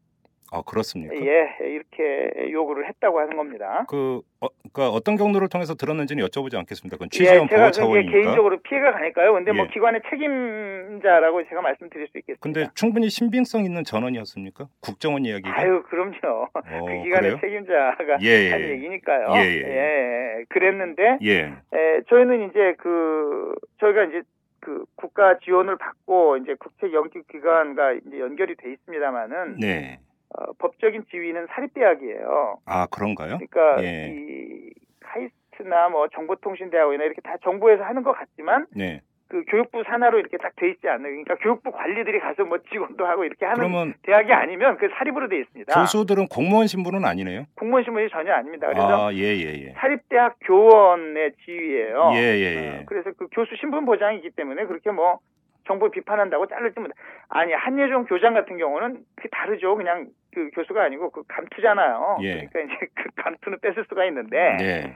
아, 0.55 0.63
그렇습니까? 0.63 1.15
예, 1.17 1.49
이렇게 1.67 2.53
요구를 2.53 2.89
했다고 2.89 3.19
하는 3.19 3.37
겁니다. 3.37 3.85
그 3.89 4.21
어, 4.41 4.47
그러니까 4.73 4.95
어떤 4.95 5.17
경로를 5.17 5.49
통해서 5.49 5.75
들었는지는 5.75 6.25
여쭤보지 6.27 6.57
않겠습니다. 6.57 6.97
그건 6.97 7.09
예, 7.13 7.17
취재원 7.17 7.49
제가 7.49 7.63
보호 7.63 7.71
차원이니까. 7.73 8.13
개인적으로 8.13 8.59
피해가 8.61 8.93
가니까요. 8.93 9.33
근데 9.33 9.53
뭐 9.53 9.65
예. 9.65 9.69
기관의 9.73 10.03
책임자라고 10.09 11.43
제가 11.49 11.61
말씀드릴 11.61 12.07
수 12.09 12.19
있겠습니다. 12.19 12.41
근데 12.41 12.71
충분히 12.75 13.09
신빙성 13.11 13.65
있는 13.65 13.83
전원이었습니까? 13.83 14.69
국정원 14.81 15.25
이야기가. 15.25 15.59
아유, 15.59 15.83
그럼요. 15.89 16.49
어, 16.53 16.61
그 16.63 17.03
기관의 17.03 17.11
그래요? 17.11 17.39
책임자가 17.41 18.19
예, 18.23 18.51
한 18.53 18.61
예. 18.61 18.69
얘기니까요. 18.71 19.27
예, 19.35 19.41
예. 19.41 20.39
예, 20.39 20.45
그랬는데 20.51 21.19
예. 21.23 21.41
에, 21.73 22.01
저희는 22.09 22.49
이제 22.51 22.75
그 22.79 23.55
저희가 23.81 24.05
이제 24.05 24.23
그 24.61 24.85
국가 24.95 25.39
지원을 25.41 25.77
받고 25.77 26.39
이제 26.39 26.55
국책 26.59 26.93
연구 26.95 27.23
기관과 27.31 27.93
이제 27.93 28.19
연결이 28.21 28.55
돼 28.57 28.73
있습니다만은 28.73 29.57
네. 29.61 29.99
어, 30.39 30.53
법적인 30.59 31.05
지위는 31.11 31.47
사립대학이에요. 31.51 32.59
아, 32.67 32.87
그런가요? 32.87 33.39
그러니까 33.39 33.83
예. 33.85 34.09
이 34.17 34.71
카이스트나 35.01 35.89
뭐 35.91 36.09
정보통신대학이나 36.09 37.05
이렇게 37.05 37.21
다 37.23 37.37
정부에서 37.43 37.85
하는 37.85 38.03
것 38.03 38.13
같지만 38.13 38.67
네. 38.75 39.01
그 39.29 39.43
교육부 39.49 39.83
산하로 39.85 40.19
이렇게 40.19 40.37
딱 40.37 40.53
돼 40.57 40.69
있지 40.71 40.87
않는 40.89 41.03
그러니까 41.03 41.35
교육부 41.37 41.73
관리들이 41.73 42.21
가서 42.21 42.45
뭐 42.45 42.59
직원도 42.71 43.05
하고 43.07 43.25
이렇게 43.25 43.45
하는 43.47 43.57
그러면 43.57 43.95
대학이 44.03 44.33
아니면 44.33 44.77
그 44.77 44.89
사립으로 44.97 45.29
돼 45.29 45.41
있습니다. 45.41 45.75
교수들은 45.75 46.29
공무원 46.29 46.67
신분은 46.67 47.05
아니네요. 47.05 47.47
공무원 47.57 47.83
신분이 47.85 48.11
전혀 48.11 48.33
아닙니다. 48.33 48.69
그래서 48.69 49.09
아, 49.09 49.13
예, 49.15 49.19
예, 49.19 49.67
예. 49.67 49.73
사립대학 49.77 50.37
교원의 50.43 51.33
지위예요. 51.45 52.11
예, 52.15 52.19
예, 52.19 52.55
예. 52.55 52.69
어, 52.81 52.83
그래서 52.87 53.11
그 53.17 53.27
교수 53.33 53.57
신분 53.57 53.85
보장이기 53.87 54.31
때문에 54.31 54.67
그렇게 54.67 54.91
뭐 54.91 55.19
정부 55.67 55.91
비판한다고 55.91 56.47
자를지 56.47 56.81
못. 56.81 56.91
아니 57.29 57.53
한예종 57.53 58.05
교장 58.05 58.35
같은 58.35 58.57
경우는 58.59 59.05
그 59.17 59.29
다르죠. 59.31 59.77
그냥 59.77 60.09
그 60.35 60.51
교수가 60.51 60.83
아니고 60.83 61.11
그 61.11 61.23
감투잖아요. 61.29 62.19
예. 62.23 62.47
그러니까 62.47 62.61
이제 62.61 62.87
그 62.95 63.09
감투는 63.17 63.59
뺏을 63.61 63.85
수가 63.89 64.05
있는데. 64.07 64.57
네. 64.59 64.95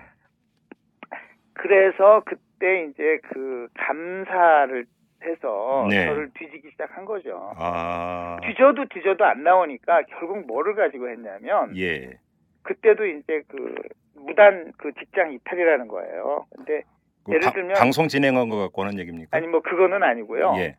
그래서 1.54 2.22
그때 2.24 2.84
이제 2.84 3.18
그 3.24 3.68
감사를 3.74 4.84
해서 5.24 5.86
네. 5.90 6.06
저를 6.06 6.30
뒤지기 6.34 6.70
시작한 6.70 7.04
거죠. 7.04 7.52
아. 7.56 8.38
뒤져도 8.42 8.84
뒤져도 8.88 9.24
안 9.24 9.42
나오니까 9.42 10.02
결국 10.02 10.46
뭐를 10.46 10.74
가지고 10.76 11.08
했냐면 11.08 11.76
예. 11.76 12.18
그때도 12.62 13.06
이제 13.06 13.42
그 13.48 13.74
무단 14.14 14.72
그 14.76 14.92
직장 14.92 15.32
이탈이라는 15.32 15.88
거예요. 15.88 16.46
근데 16.54 16.82
그 16.82 16.97
예를 17.28 17.40
바- 17.40 17.52
들면- 17.52 17.78
방송 17.78 18.08
진행한 18.08 18.48
거 18.48 18.56
갖고 18.58 18.82
하는 18.82 18.98
얘기입니까? 18.98 19.36
아니 19.36 19.46
뭐 19.46 19.60
그거는 19.60 20.02
아니고요. 20.02 20.54
예. 20.58 20.76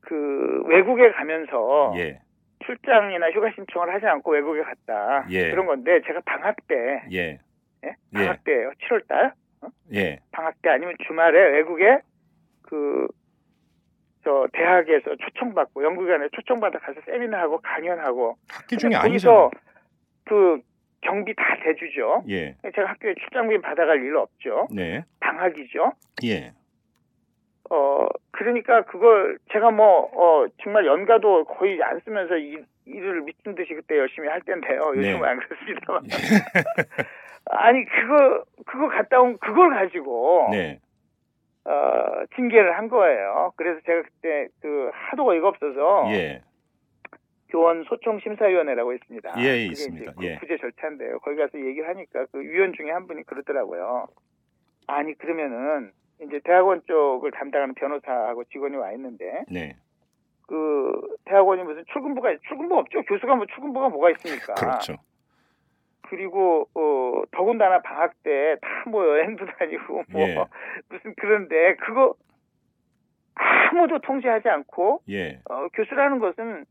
그 0.00 0.62
외국에 0.66 1.10
가면서 1.12 1.92
예. 1.96 2.20
출장이나 2.64 3.30
휴가 3.30 3.50
신청을 3.54 3.92
하지 3.92 4.06
않고 4.06 4.32
외국에 4.32 4.62
갔다 4.62 5.26
예. 5.30 5.50
그런 5.50 5.66
건데 5.66 6.00
제가 6.06 6.20
방학 6.24 6.56
때 6.68 7.02
예. 7.12 7.38
예? 7.84 7.96
방학 8.12 8.44
때예요. 8.44 8.70
7월 8.88 9.06
달 9.08 9.32
예. 9.94 10.20
방학 10.32 10.54
때 10.62 10.70
아니면 10.70 10.94
주말에 11.06 11.38
외국에 11.52 11.98
그 12.62 13.08
저 14.26 14.46
대학에서 14.54 15.16
초청받고 15.16 15.84
연구기관에 15.84 16.28
초청받아 16.32 16.78
가서 16.78 16.98
세미나하고 17.04 17.58
강연하고 17.60 18.38
학기 18.50 18.78
중에 18.78 18.92
거기서 18.92 19.02
아니죠. 19.04 19.50
그 20.24 20.62
경비 21.04 21.34
다 21.34 21.56
대주죠. 21.62 22.24
예. 22.28 22.56
제가 22.74 22.90
학교에 22.90 23.14
출장비 23.14 23.60
받아갈 23.60 24.02
일 24.02 24.16
없죠. 24.16 24.66
네. 24.70 25.02
방학이죠. 25.20 25.92
예. 26.24 26.52
어 27.70 28.06
그러니까 28.32 28.82
그걸 28.82 29.38
제가 29.52 29.70
뭐 29.70 30.10
어 30.12 30.46
정말 30.62 30.84
연가도 30.86 31.44
거의 31.44 31.82
안 31.82 32.00
쓰면서 32.00 32.36
일, 32.36 32.64
일을 32.84 33.22
미친 33.22 33.54
듯이 33.54 33.72
그때 33.74 33.96
열심히 33.96 34.28
할 34.28 34.40
텐데요. 34.42 34.80
요즘은 34.96 35.20
네. 35.20 35.26
안 35.26 35.38
그렇습니다만. 35.38 36.02
아니 37.50 37.84
그거 37.84 38.44
그거 38.66 38.88
갔다 38.88 39.20
온 39.20 39.36
그걸 39.38 39.70
가지고 39.70 40.48
네. 40.50 40.80
어 41.64 42.24
징계를 42.36 42.76
한 42.76 42.88
거예요. 42.88 43.52
그래서 43.56 43.80
제가 43.86 44.02
그때 44.02 44.48
그 44.60 44.90
하도 44.92 45.26
어이가 45.28 45.48
없어서 45.48 46.06
예. 46.12 46.42
교원 47.54 47.84
소청 47.84 48.18
심사위원회라고 48.18 48.92
있습니다. 48.94 49.34
예, 49.38 49.44
예, 49.44 49.66
있습니다. 49.66 50.12
그 50.18 50.24
예. 50.26 50.36
구제 50.38 50.56
절차인데요. 50.58 51.20
거기 51.20 51.36
가서 51.36 51.56
얘기를 51.56 51.88
하니까 51.88 52.26
그 52.32 52.40
위원 52.40 52.72
중에 52.72 52.90
한 52.90 53.06
분이 53.06 53.22
그러더라고요. 53.22 54.08
아니 54.88 55.14
그러면은 55.14 55.92
이제 56.20 56.40
대학원 56.42 56.82
쪽을 56.88 57.30
담당하는 57.30 57.74
변호사하고 57.74 58.42
직원이 58.46 58.74
와 58.76 58.90
있는데 58.94 59.44
네. 59.48 59.76
그 60.48 60.90
대학원이 61.26 61.62
무슨 61.62 61.84
출근부가 61.92 62.34
출근부 62.48 62.76
없죠. 62.76 63.02
교수가 63.02 63.36
뭐 63.36 63.46
출근부가 63.46 63.88
뭐가 63.88 64.10
있습니까? 64.10 64.54
그렇죠. 64.54 64.96
그리고 66.08 66.68
어 66.74 67.22
더군다나 67.30 67.80
방학 67.82 68.20
때 68.24 68.56
다 68.60 68.90
뭐 68.90 69.06
여행도 69.06 69.46
다니고 69.46 70.02
뭐 70.10 70.20
예. 70.22 70.44
무슨 70.90 71.14
그런데 71.16 71.76
그거 71.76 72.14
아무도 73.36 74.00
통제하지 74.00 74.48
않고 74.48 75.02
예. 75.08 75.40
어, 75.48 75.68
교수라는 75.68 76.18
것은 76.18 76.64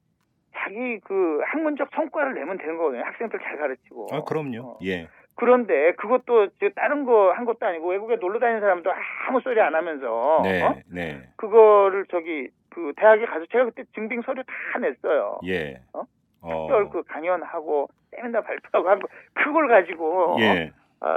자기 0.56 1.00
그 1.02 1.42
학문적 1.46 1.90
성과를 1.96 2.34
내면 2.36 2.58
되는 2.58 2.78
거거든요. 2.78 3.04
학생들 3.04 3.40
잘 3.40 3.58
가르치고. 3.58 4.08
아, 4.12 4.22
그럼요. 4.24 4.62
어. 4.62 4.78
예. 4.84 5.08
그런데 5.36 5.94
그것도 5.94 6.50
저 6.60 6.70
다른 6.76 7.06
거 7.06 7.32
한 7.34 7.46
것도 7.46 7.66
아니고 7.66 7.88
외국에 7.90 8.18
놀러 8.18 8.40
다니는 8.40 8.62
사람도 8.62 8.92
아무 9.28 9.42
소리 9.42 9.60
안 9.60 9.74
하면서 9.74 10.42
네. 10.44 10.62
어? 10.62 10.76
네. 10.94 11.22
그거를 11.38 12.06
저기 12.12 12.50
그 12.70 12.94
대학에 12.98 13.26
가서 13.26 13.46
제가 13.52 13.66
그때 13.66 13.84
증빙 13.96 14.22
서류 14.22 14.44
다 14.44 14.80
냈어요. 14.80 15.40
예. 15.48 15.82
어? 15.94 16.04
어. 16.42 16.68
특별 16.68 16.90
그 16.90 17.04
강연하고 17.04 17.88
세미나 18.16 18.42
발표하고 18.42 18.90
한 18.90 19.00
거 19.00 19.08
그걸 19.34 19.68
가지고 19.68 20.38
예. 20.40 20.72
어, 21.02 21.08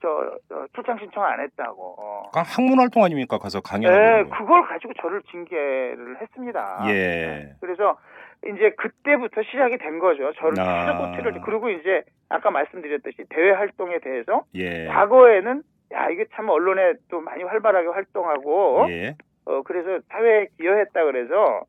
저, 0.00 0.38
저 0.48 0.66
출장 0.74 0.98
신청 0.98 1.24
안 1.24 1.40
했다고. 1.40 1.96
어. 1.98 2.30
그냥 2.30 2.44
학문 2.46 2.78
활동 2.78 3.02
아닙니까? 3.02 3.38
가서 3.38 3.60
네, 3.60 3.68
강연하고. 3.68 4.30
그걸 4.30 4.62
가지고 4.68 4.92
저를 5.00 5.22
징계를 5.22 6.20
했습니다. 6.20 6.84
예. 6.88 7.54
그래서 7.60 7.96
이제 8.54 8.70
그때부터 8.76 9.42
시작이 9.42 9.78
된 9.78 9.98
거죠. 9.98 10.32
저를 10.34 10.60
아. 10.60 10.86
계속 10.86 10.98
꼬투리를 10.98 11.40
그리고 11.42 11.70
이제 11.70 12.02
아까 12.28 12.50
말씀드렸듯이 12.50 13.24
대외 13.28 13.52
활동에 13.52 13.98
대해서 14.00 14.44
예. 14.54 14.86
과거에는 14.86 15.62
야 15.92 16.08
이게 16.10 16.26
참 16.34 16.48
언론에 16.48 16.94
또 17.08 17.20
많이 17.20 17.44
활발하게 17.44 17.88
활동하고 17.88 18.86
예. 18.90 19.14
어 19.44 19.62
그래서 19.62 20.00
사회에 20.08 20.48
기여했다 20.58 21.04
그래서 21.04 21.62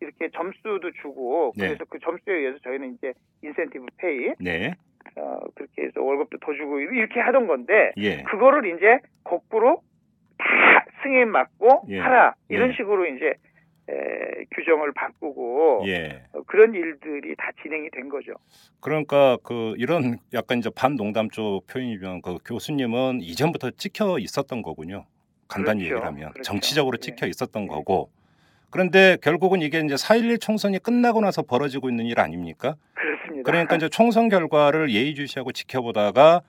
이렇게 0.00 0.28
점수도 0.34 0.90
주고 1.02 1.52
네. 1.56 1.68
그래서 1.68 1.84
그 1.88 1.98
점수에 1.98 2.34
의해서 2.34 2.58
저희는 2.58 2.94
이제 2.94 3.12
인센티브 3.42 3.86
페이 3.96 4.32
네. 4.38 4.74
어 5.16 5.38
그렇게 5.54 5.82
해서 5.82 6.02
월급도 6.02 6.38
더 6.38 6.52
주고 6.54 6.80
이렇게 6.80 7.20
하던 7.20 7.46
건데 7.46 7.92
예. 7.96 8.22
그거를 8.22 8.76
이제 8.76 8.98
거꾸로 9.24 9.82
다 10.38 10.84
승인 11.02 11.30
맞고 11.30 11.86
예. 11.88 11.98
하라 11.98 12.34
이런 12.48 12.70
예. 12.70 12.74
식으로 12.74 13.06
이제 13.06 13.34
에, 13.88 14.44
규정을 14.54 14.92
바꾸고 14.92 15.84
예. 15.86 16.22
어, 16.32 16.42
그런 16.46 16.74
일들이 16.74 17.34
다 17.36 17.50
진행이 17.62 17.90
된 17.90 18.08
거죠. 18.08 18.34
그러니까 18.80 19.36
그 19.42 19.74
이런 19.76 20.18
약간 20.32 20.58
이제 20.58 20.70
반농담 20.70 21.30
쪽 21.30 21.66
표현이면 21.66 22.22
그 22.22 22.38
교수님은 22.44 23.20
이전부터 23.22 23.72
찍혀 23.72 24.18
있었던 24.18 24.62
거군요. 24.62 25.06
간단히 25.48 25.80
그렇죠. 25.80 25.94
얘기를 25.96 26.06
하면 26.06 26.32
그렇죠. 26.32 26.42
정치적으로 26.42 26.96
예. 26.98 27.00
찍혀 27.00 27.26
있었던 27.26 27.66
거고. 27.66 28.10
그런데 28.70 29.18
결국은 29.20 29.60
이게 29.60 29.80
이제 29.80 29.94
4.11 29.96 30.40
총선이 30.40 30.78
끝나고 30.78 31.20
나서 31.20 31.42
벌어지고 31.42 31.90
있는 31.90 32.06
일 32.06 32.20
아닙니까? 32.20 32.76
그렇습니다. 32.94 33.50
그러니까 33.50 33.76
이제 33.76 33.88
총선 33.92 34.30
결과를 34.30 34.90
예의주시하고 34.90 35.52
지켜보다가 35.52 36.40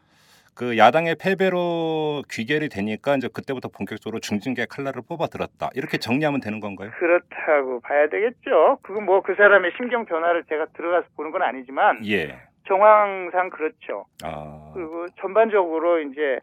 그 0.55 0.77
야당의 0.77 1.15
패배로 1.19 2.23
귀결이 2.29 2.69
되니까 2.69 3.15
이제 3.15 3.27
그때부터 3.27 3.69
본격적으로 3.69 4.19
중징계 4.19 4.65
칼날을 4.69 5.01
뽑아 5.07 5.27
들었다. 5.27 5.69
이렇게 5.73 5.97
정리하면 5.97 6.41
되는 6.41 6.59
건가요? 6.59 6.91
그렇다고 6.97 7.79
봐야 7.81 8.07
되겠죠. 8.07 8.79
그건 8.83 9.05
뭐 9.05 9.21
그 9.21 9.35
사람의 9.35 9.71
심경 9.77 10.05
변화를 10.05 10.43
제가 10.49 10.67
들어가서 10.75 11.07
보는 11.15 11.31
건 11.31 11.41
아니지만 11.41 12.05
예. 12.07 12.39
정황상 12.67 13.49
그렇죠. 13.49 14.05
아. 14.23 14.71
그리고 14.73 15.07
전반적으로 15.21 15.99
이제 15.99 16.39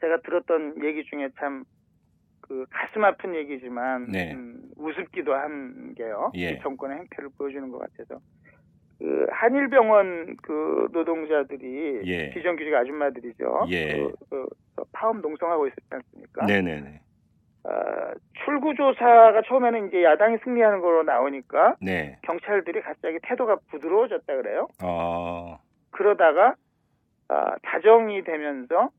제가 0.00 0.18
들었던 0.22 0.84
얘기 0.84 1.04
중에 1.04 1.28
참 1.38 1.64
그 2.48 2.64
가슴 2.70 3.04
아픈 3.04 3.34
얘기지만 3.34 4.06
네. 4.08 4.32
음, 4.32 4.70
우습기도 4.76 5.34
한 5.34 5.94
게요. 5.96 6.30
예. 6.36 6.50
이 6.50 6.58
정권의 6.60 6.98
행태를 6.98 7.30
보여주는 7.36 7.68
것 7.70 7.78
같아서 7.78 8.20
그 8.98 9.26
한일병원 9.30 10.36
그 10.42 10.88
노동자들이 10.92 12.02
예. 12.04 12.30
비정규직 12.30 12.74
아줌마들이죠. 12.74 13.66
예. 13.68 13.92
그, 13.92 14.12
그, 14.30 14.46
저 14.74 14.84
파업 14.92 15.18
농성하고 15.18 15.66
있었지 15.66 15.86
않습니까? 15.90 16.46
네네네. 16.46 17.00
어, 17.64 17.70
출구 18.44 18.74
조사가 18.74 19.42
처음에는 19.46 19.88
이제 19.88 20.04
야당이 20.04 20.38
승리하는 20.44 20.80
걸로 20.80 21.02
나오니까 21.02 21.76
네. 21.80 22.18
경찰들이 22.22 22.80
갑자기 22.80 23.18
태도가 23.22 23.56
부드러워졌다 23.70 24.24
그래요. 24.36 24.68
어. 24.82 25.58
그러다가 25.90 26.54
아, 27.28 27.56
다정이 27.62 28.22
되면서 28.22 28.90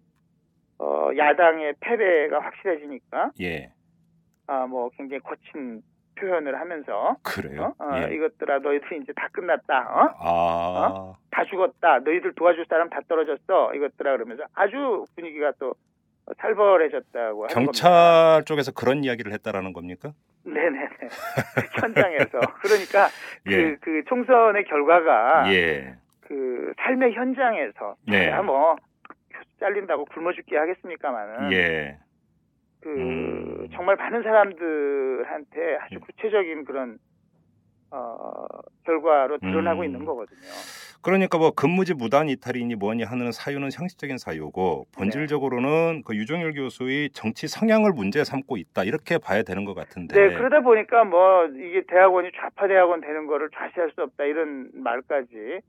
어, 0.79 1.09
야당의 1.15 1.75
패배가 1.79 2.39
확실해지니까 2.39 3.31
예. 3.41 3.71
아, 4.47 4.67
뭐 4.67 4.89
굉장히 4.89 5.21
거친 5.21 5.81
표현을 6.19 6.59
하면서 6.59 7.15
그래요? 7.23 7.73
어? 7.79 7.85
어, 7.85 7.97
예. 7.97 8.13
이것들아 8.15 8.59
너희들 8.59 9.01
이제 9.01 9.13
다 9.15 9.27
끝났다. 9.31 9.79
어? 9.79 10.15
아. 10.19 11.13
다 11.31 11.45
죽었다. 11.45 11.99
너희들 11.99 12.33
도와줄 12.35 12.65
사람 12.69 12.89
다 12.89 12.99
떨어졌어. 13.07 13.73
이것들아 13.73 14.11
그러면서 14.11 14.43
아주 14.53 15.05
분위기가 15.15 15.51
또 15.59 15.73
살벌해졌다고. 16.39 17.47
경찰 17.47 18.43
쪽에서 18.45 18.71
그런 18.73 19.03
이야기를 19.03 19.31
했다라는 19.33 19.73
겁니까? 19.73 20.11
네네네. 20.43 20.87
현장에서. 21.81 22.39
그러니까 22.61 23.07
예. 23.47 23.55
그, 23.55 23.77
그 23.81 24.03
총선의 24.07 24.65
결과가 24.65 25.53
예. 25.53 25.95
그 26.21 26.73
삶의 26.77 27.13
현장에서 27.13 27.95
네. 28.07 28.29
야, 28.29 28.41
뭐 28.41 28.75
잘린다고 29.59 30.05
굶어 30.05 30.33
죽게 30.33 30.57
하겠습니까만은 30.57 31.51
예. 31.53 31.97
그 32.81 32.89
음. 32.89 33.67
정말 33.73 33.95
많은 33.95 34.23
사람들한테 34.23 35.77
아주 35.81 35.95
예. 35.95 35.99
구체적인 35.99 36.65
그런 36.65 36.97
어 37.89 38.45
결과로 38.83 39.37
드러나고 39.39 39.81
음. 39.81 39.85
있는 39.85 40.05
거거든요. 40.05 40.39
그러니까 41.01 41.37
뭐 41.37 41.51
근무지 41.51 41.93
무단 41.93 42.27
이탈이니 42.27 42.75
뭐니 42.75 43.03
하는 43.03 43.31
사유는 43.31 43.69
상식적인 43.69 44.17
사유고 44.17 44.87
본질적으로는 44.97 46.03
그 46.05 46.15
유종일 46.15 46.53
교수의 46.53 47.11
정치 47.11 47.47
성향을 47.47 47.93
문제 47.93 48.23
삼고 48.23 48.57
있다 48.57 48.83
이렇게 48.83 49.17
봐야 49.17 49.43
되는 49.43 49.63
것 49.63 49.73
같은데. 49.73 50.19
네, 50.19 50.35
그러다 50.35 50.61
보니까 50.61 51.05
뭐 51.05 51.45
이게 51.45 51.83
대학원이 51.87 52.31
좌파 52.35 52.67
대학원 52.67 52.99
되는 52.99 53.25
거를 53.25 53.49
좌시할 53.55 53.91
수 53.95 54.01
없다 54.01 54.25
이런 54.25 54.69
말까지 54.73 55.35
예, 55.35 55.61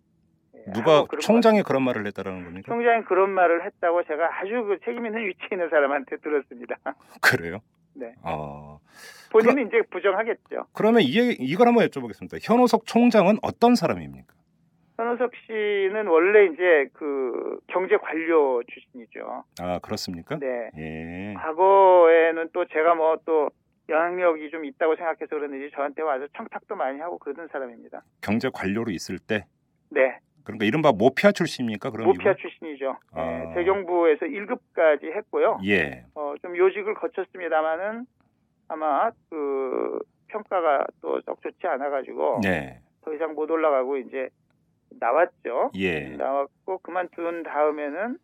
누가 0.72 0.96
하고 0.96 1.06
그런 1.06 1.20
총장이 1.20 1.62
그런 1.62 1.82
말을 1.82 2.06
했다라는 2.06 2.44
겁니까? 2.44 2.66
총장이 2.66 3.04
그런 3.04 3.30
말을 3.30 3.64
했다고 3.64 4.04
제가 4.04 4.40
아주 4.40 4.64
그 4.64 4.78
책임 4.84 5.06
있는 5.06 5.26
위치에 5.26 5.48
있는 5.52 5.68
사람한테 5.70 6.16
들었습니다. 6.18 6.76
그래요? 7.22 7.61
네. 7.94 8.14
어. 8.22 8.80
본인은 9.30 9.68
이제 9.68 9.82
부정하겠죠. 9.90 10.66
그러면 10.72 11.02
이 11.02 11.08
이걸 11.38 11.68
한번 11.68 11.87
여쭤보겠습니다. 11.87 12.38
현호석 12.42 12.87
총장은 12.87 13.38
어떤 13.42 13.74
사람입니까? 13.74 14.34
현호석 14.96 15.30
씨는 15.46 16.06
원래 16.06 16.46
이제 16.46 16.88
그 16.92 17.58
경제 17.68 17.96
관료 17.96 18.62
출신이죠. 18.64 19.44
아 19.61 19.78
그렇습니까? 19.80 20.38
네. 20.38 20.70
예. 20.76 21.34
과거에는 21.34 22.50
또 22.52 22.64
제가 22.66 22.94
뭐 22.94 23.16
또 23.24 23.50
영향력이 23.88 24.50
좀 24.50 24.64
있다고 24.64 24.96
생각해서 24.96 25.26
그러는지 25.28 25.70
저한테 25.74 26.03
와서 26.03 26.26
청탁도 26.36 26.76
많이 26.76 27.01
하고 27.01 27.18
그러던 27.18 27.49
사람입니다. 27.49 28.03
경제 28.20 28.51
관료로 28.53 28.90
있을 28.90 29.18
때 29.18 29.46
네. 29.90 30.18
그러니까 30.49 30.64
이른바 30.64 30.92
모피아 30.92 31.32
출신입니까? 31.32 31.90
그럼 31.90 32.07
모피아 32.09 32.32
이분? 32.32 32.40
출신이죠. 32.40 32.96
아. 33.12 33.22
네, 33.22 33.55
재경부에서 33.55 34.24
1급까지 34.26 35.05
했고요. 35.14 35.59
예. 35.66 36.05
어, 36.14 36.34
좀 36.40 36.57
요직을 36.57 36.94
거쳤습니다마는 36.94 38.07
아마 38.68 39.11
그 39.28 39.99
평가가 40.28 40.86
또 41.03 41.20
썩 41.26 41.40
좋지 41.42 41.66
않아가지고 41.66 42.40
네. 42.42 42.80
더 43.05 43.12
이상 43.14 43.34
못 43.34 43.51
올라가고 43.51 43.99
이제 43.99 44.28
나왔죠. 44.99 45.70
예. 45.76 46.16
나왔고 46.16 46.78
그만둔 46.78 47.42
다음에는 47.42 48.18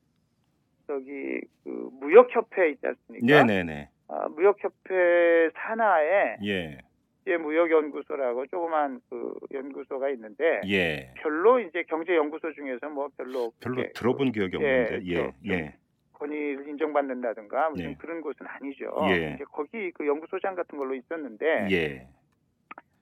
저기 0.86 1.40
그 1.62 1.88
무역협회 2.00 2.70
있지 2.70 2.86
않습니까? 2.86 3.26
네네네. 3.44 3.88
어, 4.08 4.28
무역협회 4.30 5.50
산하에 5.54 6.36
예. 6.44 6.78
이제 7.26 7.38
무역연구소라고 7.38 8.46
조그만 8.48 9.00
그 9.08 9.34
연구소가 9.52 10.10
있는데 10.10 10.60
예. 10.66 11.10
별로 11.16 11.58
이제 11.58 11.82
경제연구소 11.84 12.52
중에서 12.52 12.90
뭐 12.90 13.08
별로 13.16 13.50
별로 13.60 13.82
들어본 13.94 14.32
기억이 14.32 14.58
예, 14.60 14.82
없는데. 14.82 15.06
예. 15.06 15.14
좀- 15.16 15.32
예. 15.48 15.74
권위를 16.12 16.68
인정받는다든가 16.68 17.70
무슨 17.70 17.86
네. 17.86 17.96
그런 17.98 18.20
곳은 18.20 18.46
아니죠. 18.46 18.86
예. 19.08 19.34
이제 19.34 19.44
거기 19.50 19.90
그 19.92 20.06
연구소장 20.06 20.54
같은 20.54 20.78
걸로 20.78 20.94
있었는데 20.94 21.68
예. 21.70 22.08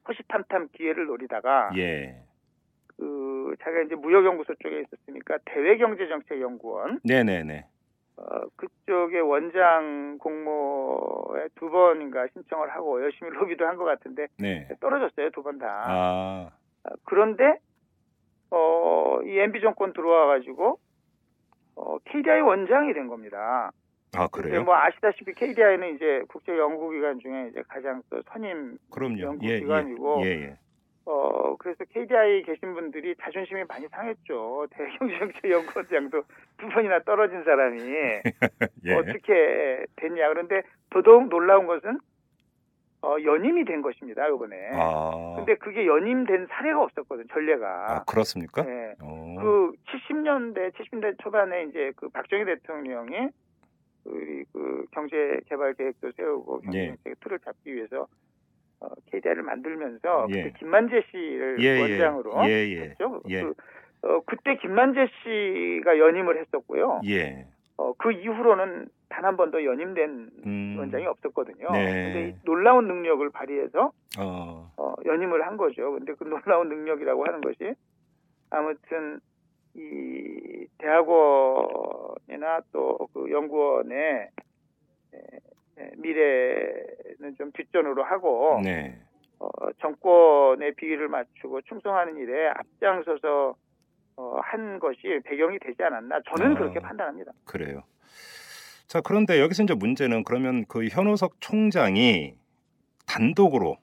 호시탐탐 0.09 0.69
기회를 0.73 1.07
노리다가 1.07 1.71
예. 1.77 2.17
그 2.97 3.55
자기가 3.61 3.83
이제 3.83 3.95
무역연구소 3.97 4.55
쪽에 4.55 4.81
있었으니까 4.83 5.39
대외경제정책연구원 5.45 7.01
네, 7.05 7.23
네, 7.25 7.43
네. 7.43 7.67
어, 8.23 8.41
그쪽에 8.57 9.19
원장 9.19 10.17
공모에 10.19 11.49
두 11.57 11.69
번인가 11.71 12.27
신청을 12.33 12.71
하고 12.71 13.03
열심히 13.03 13.31
로비도 13.35 13.67
한 13.67 13.77
것 13.77 13.85
같은데 13.85 14.29
네. 14.39 14.69
떨어졌어요 14.81 15.31
두 15.31 15.43
번 15.43 15.59
다. 15.59 15.67
아. 15.87 16.51
어, 16.85 16.91
그런데 17.05 17.59
어, 18.51 19.21
이 19.25 19.39
MB 19.39 19.61
정권 19.61 19.93
들어와 19.93 20.27
가지고 20.27 20.79
어, 21.75 21.99
KDI 22.05 22.41
원장이 22.43 22.93
된 22.95 23.09
겁니다. 23.09 23.73
아, 24.15 24.29
그래요? 24.29 24.63
뭐 24.63 24.75
아시다시피 24.77 25.33
KDI는 25.35 25.95
이제 25.97 26.23
국제 26.29 26.57
연구기관 26.57 27.19
중에 27.21 27.49
이제 27.51 27.63
가장 27.67 28.03
또 28.11 28.21
선임 28.31 28.77
그럼요. 28.91 29.21
연구 29.23 29.47
예, 29.47 29.59
기관이고 29.61 30.21
예. 30.23 30.27
예, 30.27 30.31
예. 30.43 30.59
어 31.05 31.57
그래서 31.57 31.85
KDI 31.85 32.45
계신 32.45 32.75
분들이 32.75 33.15
자존심이 33.21 33.65
많이 33.65 33.89
상했죠. 33.89 34.67
대경제연구원장도 34.71 36.23
두 36.59 36.69
번이나 36.69 37.01
떨어진 37.01 37.43
사람이 37.43 37.81
예. 38.87 38.95
어떻게 38.95 39.85
됐냐. 39.97 40.29
그런데 40.29 40.63
더더욱 40.91 41.29
놀라운 41.29 41.67
것은 41.67 41.99
어, 43.05 43.17
연임이 43.25 43.65
된 43.65 43.83
것입니다 43.83 44.29
이번에. 44.29 44.71
아. 44.75 45.35
근데 45.37 45.57
그게 45.57 45.87
연임된 45.87 46.47
사례가 46.49 46.83
없었거든 46.85 47.27
전례가. 47.33 47.97
아, 47.97 48.05
그렇습니까? 48.05 48.63
네. 48.63 48.95
어. 49.03 49.37
그 49.41 49.73
70년대 49.89 50.73
70년대 50.73 51.21
초반에 51.21 51.65
이제 51.65 51.93
그 51.97 52.09
박정희 52.11 52.45
대통령이 52.45 53.29
우리 54.05 54.45
그 54.53 54.87
경제 54.93 55.41
개발 55.47 55.75
계획도 55.75 56.13
세우고 56.13 56.61
경제 56.61 56.79
예. 56.79 56.87
정책 56.89 57.21
틀을 57.21 57.39
잡기 57.41 57.75
위해서 57.75 58.07
어, 58.83 58.89
KDI를 59.11 59.43
만들면서 59.43 60.27
예. 60.31 60.43
그때 60.45 60.59
김만재 60.59 61.03
씨를 61.11 61.57
예, 61.61 61.77
예. 61.77 61.81
원장으로 61.81 62.45
예, 62.45 62.69
예. 62.69 62.81
했죠. 62.83 63.23
예. 63.29 63.43
그, 63.43 63.55
어, 64.03 64.21
그때 64.27 64.57
김만재 64.57 65.07
씨가 65.23 65.99
연임을 65.99 66.41
했었고요. 66.41 67.01
예. 67.07 67.47
어, 67.77 67.93
그 67.95 68.13
이후로는 68.13 68.89
단 69.09 69.25
한 69.25 69.37
번도 69.37 69.65
연임된 69.65 70.31
음. 70.47 70.77
원장이 70.79 71.07
없었거든요. 71.07 71.71
네. 71.71 71.85
근데 71.85 72.29
이 72.31 72.35
놀라운 72.45 72.87
능력을 72.89 73.29
발휘해서 73.31 73.93
어. 74.19 74.73
어, 74.77 74.95
연임을 75.05 75.47
한 75.47 75.57
거죠. 75.59 75.93
근데 75.93 76.15
그 76.15 76.25
놀라운 76.25 76.69
능력이라고 76.71 77.25
하는 77.27 77.41
것이 77.43 77.75
아무튼 78.51 79.21
이 79.75 80.67
대학원이나 80.79 82.61
또 82.73 82.99
그 83.13 83.31
연구원의 83.31 83.99
에, 83.99 85.17
에, 85.17 85.39
미래는 85.97 87.37
좀 87.37 87.53
뒷전으로 87.53 88.05
하고 88.05 88.61
네. 88.63 88.99
어, 89.39 89.49
정권의 89.81 90.75
비위를 90.75 91.09
맞추고 91.09 91.63
충성하는 91.63 92.17
일에 92.17 92.49
앞장서서 92.49 93.57
어, 94.17 94.39
한 94.43 94.79
것이 94.79 95.21
배경이 95.25 95.59
되지 95.59 95.83
않았나 95.83 96.21
저는 96.29 96.53
아. 96.53 96.59
그렇게 96.59 96.81
판단합니다. 96.81 97.33
그래요. 97.45 97.83
자, 98.87 99.01
그런데 99.01 99.41
여기서 99.41 99.63
이제 99.63 99.75
문제는 99.75 100.23
그러면 100.25 100.65
그 100.69 100.87
현우석 100.87 101.41
총장이 101.41 102.35
단독으로 103.07 103.79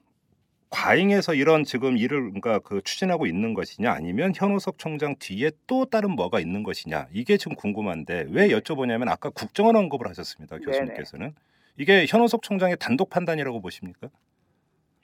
과잉해서 0.70 1.34
이런 1.34 1.64
지금 1.64 1.98
일을 1.98 2.20
그러니까 2.20 2.60
그 2.60 2.80
추진하고 2.82 3.26
있는 3.26 3.54
것이냐 3.54 3.92
아니면 3.92 4.32
현우석 4.34 4.78
총장 4.78 5.16
뒤에 5.18 5.50
또 5.66 5.84
다른 5.84 6.12
뭐가 6.12 6.38
있는 6.38 6.62
것이냐 6.62 7.08
이게 7.12 7.36
지금 7.36 7.56
궁금한데 7.56 8.28
왜 8.30 8.48
여쭤보냐면 8.48 9.08
아까 9.08 9.30
국정원 9.30 9.74
언급을 9.74 10.08
하셨습니다 10.08 10.56
네네. 10.56 10.66
교수님께서는 10.66 11.34
이게 11.76 12.04
현우석 12.08 12.42
총장의 12.42 12.76
단독 12.80 13.10
판단이라고 13.10 13.60
보십니까? 13.60 14.08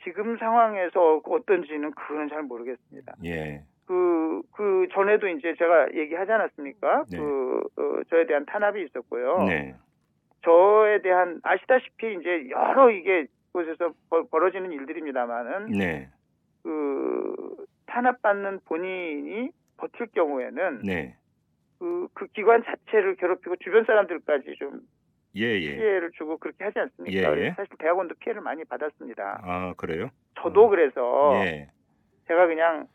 지금 0.04 0.36
상황에서 0.38 1.20
어떤지는 1.24 1.90
그거는 1.92 2.28
잘 2.28 2.42
모르겠습니다. 2.42 3.14
예, 3.24 3.64
그, 3.86 4.42
그 4.52 4.86
전에도 4.92 5.26
이제 5.28 5.54
제가 5.58 5.88
얘기하지 5.94 6.30
않았습니까? 6.30 7.04
네. 7.10 7.18
그, 7.18 7.60
어, 7.76 8.02
저에 8.10 8.26
대한 8.26 8.44
탄압이 8.46 8.82
있었고요. 8.84 9.44
네, 9.44 9.74
저에 10.44 11.02
대한, 11.02 11.40
아시다시피 11.42 12.14
이제 12.20 12.48
여러 12.50 12.90
이게 12.90 13.26
곳에서 13.52 13.92
벌- 14.10 14.28
벌어지는 14.30 14.70
일들입니다만은, 14.72 15.66
네, 15.72 16.08
그, 16.62 17.66
탄압받는 17.86 18.60
본인이 18.66 19.50
버틸 19.78 20.06
경우에는, 20.14 20.82
네, 20.84 21.16
그, 21.78 22.06
그 22.14 22.26
기관 22.28 22.62
자체를 22.64 23.16
괴롭히고 23.16 23.56
주변 23.56 23.84
사람들까지 23.84 24.54
좀 24.58 24.80
예, 25.36 25.60
예. 25.60 25.76
피해를 25.76 26.10
주고 26.12 26.38
그렇게 26.38 26.64
하지 26.64 26.78
않습니까? 26.78 27.36
예, 27.36 27.44
예. 27.44 27.50
사실 27.56 27.76
대학원도 27.78 28.14
피해를 28.20 28.40
많이 28.42 28.64
받았습니다. 28.64 29.40
아 29.42 29.74
그래요? 29.76 30.10
저도 30.40 30.68
그래서 30.68 31.32
예, 31.44 31.68
제가 32.28 32.46
그냥 32.46 32.86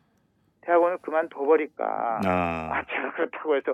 대학원을 0.61 0.99
그만둬버릴까. 0.99 2.21
아, 2.25 2.69
아, 2.73 2.83
제가 2.85 3.13
그렇다고 3.13 3.55
해서 3.55 3.73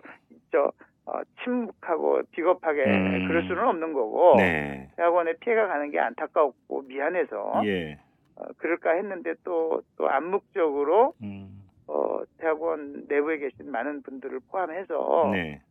저 0.52 0.72
어, 1.06 1.22
침묵하고 1.44 2.22
비겁하게 2.32 2.84
음. 2.86 3.28
그럴 3.28 3.44
수는 3.44 3.66
없는 3.66 3.94
거고 3.94 4.36
네, 4.38 4.90
대학원에 4.98 5.34
피해가 5.40 5.68
가는 5.68 5.90
게 5.90 6.00
안타깝고 6.00 6.82
미안해서 6.84 7.62
예, 7.66 7.98
어, 8.36 8.46
그럴까 8.58 8.92
했는데 8.92 9.34
또 9.44 9.82
또 9.98 10.10
암묵적으로 10.10 11.14
음, 11.24 11.64
어, 11.88 12.22
대학원 12.38 13.06
내부에 13.08 13.38
계신 13.40 13.72
많은 13.72 14.04
분들을 14.04 14.40
포함해서 14.50 15.30
네, 15.34 15.62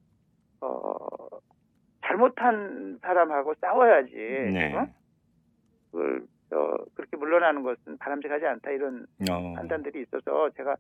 어, 0.61 0.97
잘못한 2.07 2.99
사람하고 3.03 3.55
싸워야지 3.61 4.15
네, 4.15 4.75
어? 4.75 4.87
그걸 5.91 6.27
어, 6.53 6.77
그렇게 6.95 7.17
물러나는 7.17 7.63
것은 7.63 7.99
바람직하지 7.99 8.47
않다 8.47 8.71
이런 8.71 9.07
어, 9.29 9.55
판단들이 9.55 10.03
있어서 10.03 10.51
제가 10.57 10.77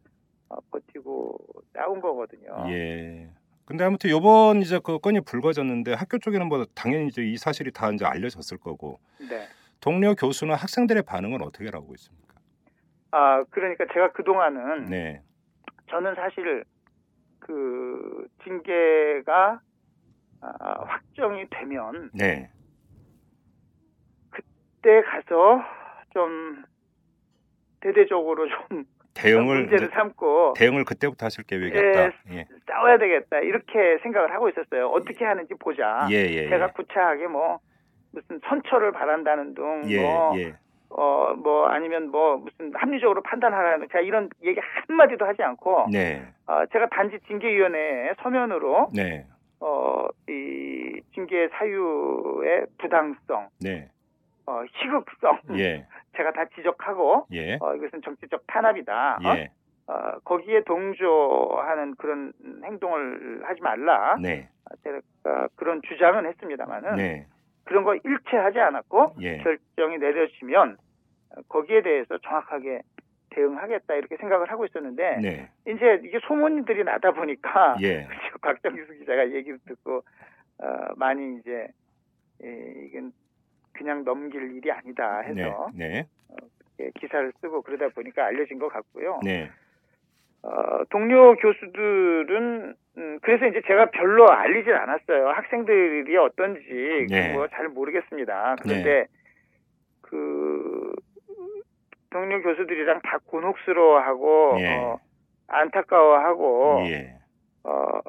어, 0.48 0.58
버티고 0.70 1.38
싸운 1.74 2.00
거거든요. 2.00 2.66
예. 2.68 3.28
근데 3.64 3.82
아무튼 3.82 4.10
요번 4.10 4.62
이제 4.62 4.78
그 4.82 5.00
건이 5.00 5.22
불거졌는데 5.22 5.94
학교 5.94 6.18
쪽에는 6.18 6.46
뭐 6.46 6.64
당연히 6.76 7.08
이제 7.08 7.22
이 7.22 7.36
사실이 7.36 7.72
다 7.72 7.90
이제 7.90 8.04
알려졌을 8.04 8.58
거고 8.58 9.00
네. 9.18 9.48
동료 9.80 10.14
교수나 10.14 10.54
학생들의 10.54 11.02
반응은 11.02 11.42
어떻게 11.42 11.68
하고 11.72 11.92
있습니까? 11.94 12.34
아, 13.10 13.42
그러니까 13.50 13.86
제가 13.92 14.12
그 14.12 14.22
동안은 14.22 14.84
네, 14.84 15.20
저는 15.90 16.14
사실 16.14 16.64
그 17.40 18.28
징계가 18.44 19.34
아, 19.34 19.60
확정이 20.86 21.46
되면 21.50 22.10
네, 22.12 22.50
그때 24.30 25.02
가서 25.02 25.62
좀 26.12 26.64
대대적으로 27.80 28.48
좀 28.48 28.84
대응을 29.14 29.62
문제를 29.62 29.88
삼고 29.92 30.54
대응을 30.56 30.84
그때부터 30.84 31.26
하실 31.26 31.44
계획이었다. 31.44 32.12
예, 32.32 32.46
싸워야 32.66 32.98
되겠다. 32.98 33.38
이렇게 33.40 33.98
생각을 34.02 34.32
하고 34.32 34.48
있었어요. 34.48 34.88
어떻게 34.88 35.24
하는지 35.24 35.54
보자. 35.58 36.06
예, 36.10 36.16
예, 36.16 36.48
제가 36.48 36.72
구차하게 36.72 37.26
뭐 37.28 37.58
무슨 38.12 38.40
선처를 38.46 38.92
바란다는 38.92 39.54
둥, 39.54 39.82
예, 39.88 40.02
뭐, 40.02 40.38
예, 40.38 40.54
어, 40.90 41.34
뭐 41.34 41.66
아니면 41.66 42.10
뭐 42.10 42.36
무슨 42.38 42.72
합리적으로 42.74 43.22
판단하라는 43.22 43.88
제가 43.88 44.00
이런 44.00 44.28
얘기 44.42 44.60
한 44.60 44.96
마디도 44.96 45.24
하지 45.26 45.42
않고 45.42 45.88
네, 45.92 46.22
어, 46.46 46.64
제가 46.72 46.88
단지 46.90 47.18
징계위원회에 47.26 48.14
서면으로 48.22 48.90
네, 48.94 49.26
어, 49.60 50.06
이 50.28 51.00
징계 51.14 51.48
사유의 51.48 52.66
부당성, 52.78 53.48
네, 53.60 53.88
어, 54.46 54.62
희극성. 54.64 55.40
예, 55.58 55.86
제가 56.16 56.32
다 56.32 56.44
지적하고 56.54 57.26
예, 57.32 57.58
어, 57.60 57.74
이것은 57.74 58.02
정치적 58.02 58.46
탄압이다. 58.46 59.18
어? 59.24 59.36
예, 59.36 59.50
어, 59.86 60.18
거기에 60.24 60.62
동조하는 60.64 61.94
그런 61.96 62.32
행동을 62.64 63.42
하지 63.44 63.60
말라. 63.60 64.16
네, 64.20 64.48
제가 64.82 65.00
그런 65.56 65.80
주장은 65.82 66.26
했습니다만은 66.26 66.96
네, 66.96 67.26
그런 67.64 67.84
거 67.84 67.94
일체하지 67.94 68.58
않았고 68.58 69.16
예, 69.20 69.38
결정이 69.38 69.98
내려지면 69.98 70.76
어, 71.30 71.40
거기에 71.48 71.82
대해서 71.82 72.18
정확하게 72.18 72.82
대응하겠다 73.36 73.94
이렇게 73.94 74.16
생각을 74.16 74.50
하고 74.50 74.64
있었는데 74.64 75.18
네, 75.20 75.50
이제 75.66 76.00
이게 76.02 76.18
소문들이 76.26 76.84
나다 76.84 77.12
보니까 77.12 77.76
예, 77.82 78.08
박정규 78.40 78.86
기자가 78.98 79.30
얘기를 79.30 79.58
듣고 79.66 80.02
어, 80.58 80.66
많이 80.96 81.38
이제 81.38 81.68
예, 82.42 82.86
이건 82.86 83.12
그냥 83.72 84.04
넘길 84.04 84.56
일이 84.56 84.72
아니다 84.72 85.20
해서 85.20 85.70
네, 85.74 85.88
네, 85.88 86.06
예, 86.80 86.90
기사를 86.98 87.30
쓰고 87.40 87.62
그러다 87.62 87.88
보니까 87.90 88.24
알려진 88.24 88.58
것 88.58 88.68
같고요. 88.68 89.20
네, 89.22 89.50
어, 90.42 90.84
동료 90.88 91.36
교수들은 91.36 92.74
음, 92.98 93.18
그래서 93.20 93.46
이제 93.46 93.60
제가 93.66 93.90
별로 93.90 94.30
알리질 94.30 94.72
않았어요. 94.74 95.28
학생들이 95.28 96.16
어떤지 96.16 97.06
네. 97.10 97.34
뭐잘 97.34 97.68
모르겠습니다. 97.68 98.56
그런데 98.62 99.06
그 100.00 100.94
동료 102.16 102.40
교수들이랑 102.40 103.02
다 103.02 103.18
곤혹스러워하고 103.26 104.56
예. 104.60 104.76
어, 104.78 104.98
안타까워하고 105.48 106.80
예. 106.86 107.14
어, 107.62 107.70
어, 107.70 108.02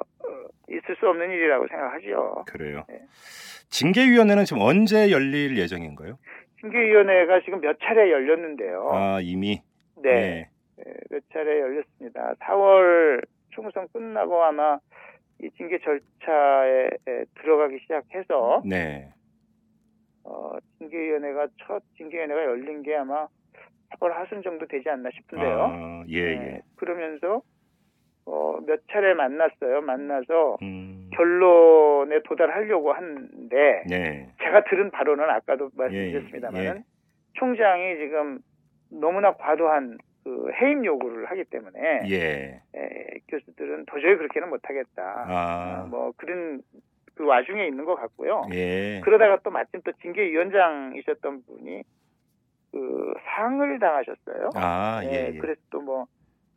있을 0.70 0.96
수 0.98 1.10
없는 1.10 1.30
일이라고 1.30 1.68
생각하죠. 1.68 2.46
그래요. 2.48 2.86
네. 2.88 3.02
징계위원회는 3.70 4.46
지금 4.46 4.62
언제 4.62 5.12
열릴 5.12 5.58
예정인가요? 5.58 6.18
징계위원회가 6.62 7.42
지금 7.42 7.60
몇 7.60 7.78
차례 7.82 8.10
열렸는데요. 8.10 8.90
아 8.94 9.20
이미 9.22 9.62
네. 10.02 10.10
예. 10.10 10.50
네, 10.84 10.94
몇 11.10 11.22
차례 11.34 11.60
열렸습니다. 11.60 12.34
4월 12.40 13.26
총선 13.50 13.90
끝나고 13.90 14.42
아마 14.42 14.80
이 15.42 15.50
징계 15.58 15.80
절차에 15.80 16.90
에, 17.08 17.26
들어가기 17.42 17.80
시작해서 17.82 18.62
네. 18.66 19.10
어, 20.24 20.54
징계위원회가 20.78 21.48
첫 21.66 21.84
징계위원회가 21.98 22.46
열린 22.46 22.84
게 22.84 22.96
아마 22.96 23.28
4월 23.92 24.12
하순 24.14 24.42
정도 24.42 24.66
되지 24.68 24.90
않나 24.90 25.10
싶은데요. 25.12 25.62
아, 25.62 26.04
예, 26.10 26.18
예. 26.18 26.36
네, 26.36 26.62
그러면서 26.76 27.42
어, 28.26 28.60
몇 28.66 28.82
차례 28.92 29.14
만났어요. 29.14 29.82
만나서 29.82 30.58
음. 30.62 31.10
결론에 31.14 32.20
도달하려고 32.24 32.92
하는데 32.92 33.84
네. 33.88 34.30
제가 34.44 34.66
들은 34.66 34.92
바로는 34.92 35.30
아까도 35.30 35.66
예, 35.66 35.78
말씀드렸습니다만은 35.78 36.78
예. 36.78 36.84
총장이 37.34 37.98
지금 37.98 38.40
너무나 38.90 39.34
과도한 39.34 39.98
그 40.24 40.52
해임 40.62 40.84
요구를 40.84 41.26
하기 41.32 41.46
때문에 41.46 42.02
예. 42.10 42.62
에, 42.76 43.20
교수들은 43.30 43.86
도저히 43.86 44.18
그렇게는 44.18 44.50
못하겠다. 44.50 45.26
아. 45.28 45.84
어, 45.84 45.88
뭐 45.88 46.12
그런 46.18 46.62
그 47.16 47.26
와중에 47.26 47.66
있는 47.66 47.86
것 47.86 47.96
같고요. 47.96 48.44
예. 48.54 49.00
그러다가 49.06 49.40
또 49.44 49.52
마침 49.52 49.82
또 49.84 49.92
징계위원장이셨던 50.02 51.44
분이 51.46 51.84
그 52.72 53.14
상을 53.36 53.80
당하셨어요. 53.80 54.50
아, 54.56 55.02
예, 55.04 55.08
예, 55.08 55.32
예. 55.34 55.38
그래서 55.40 55.60
또 55.70 55.82
뭐 55.82 56.06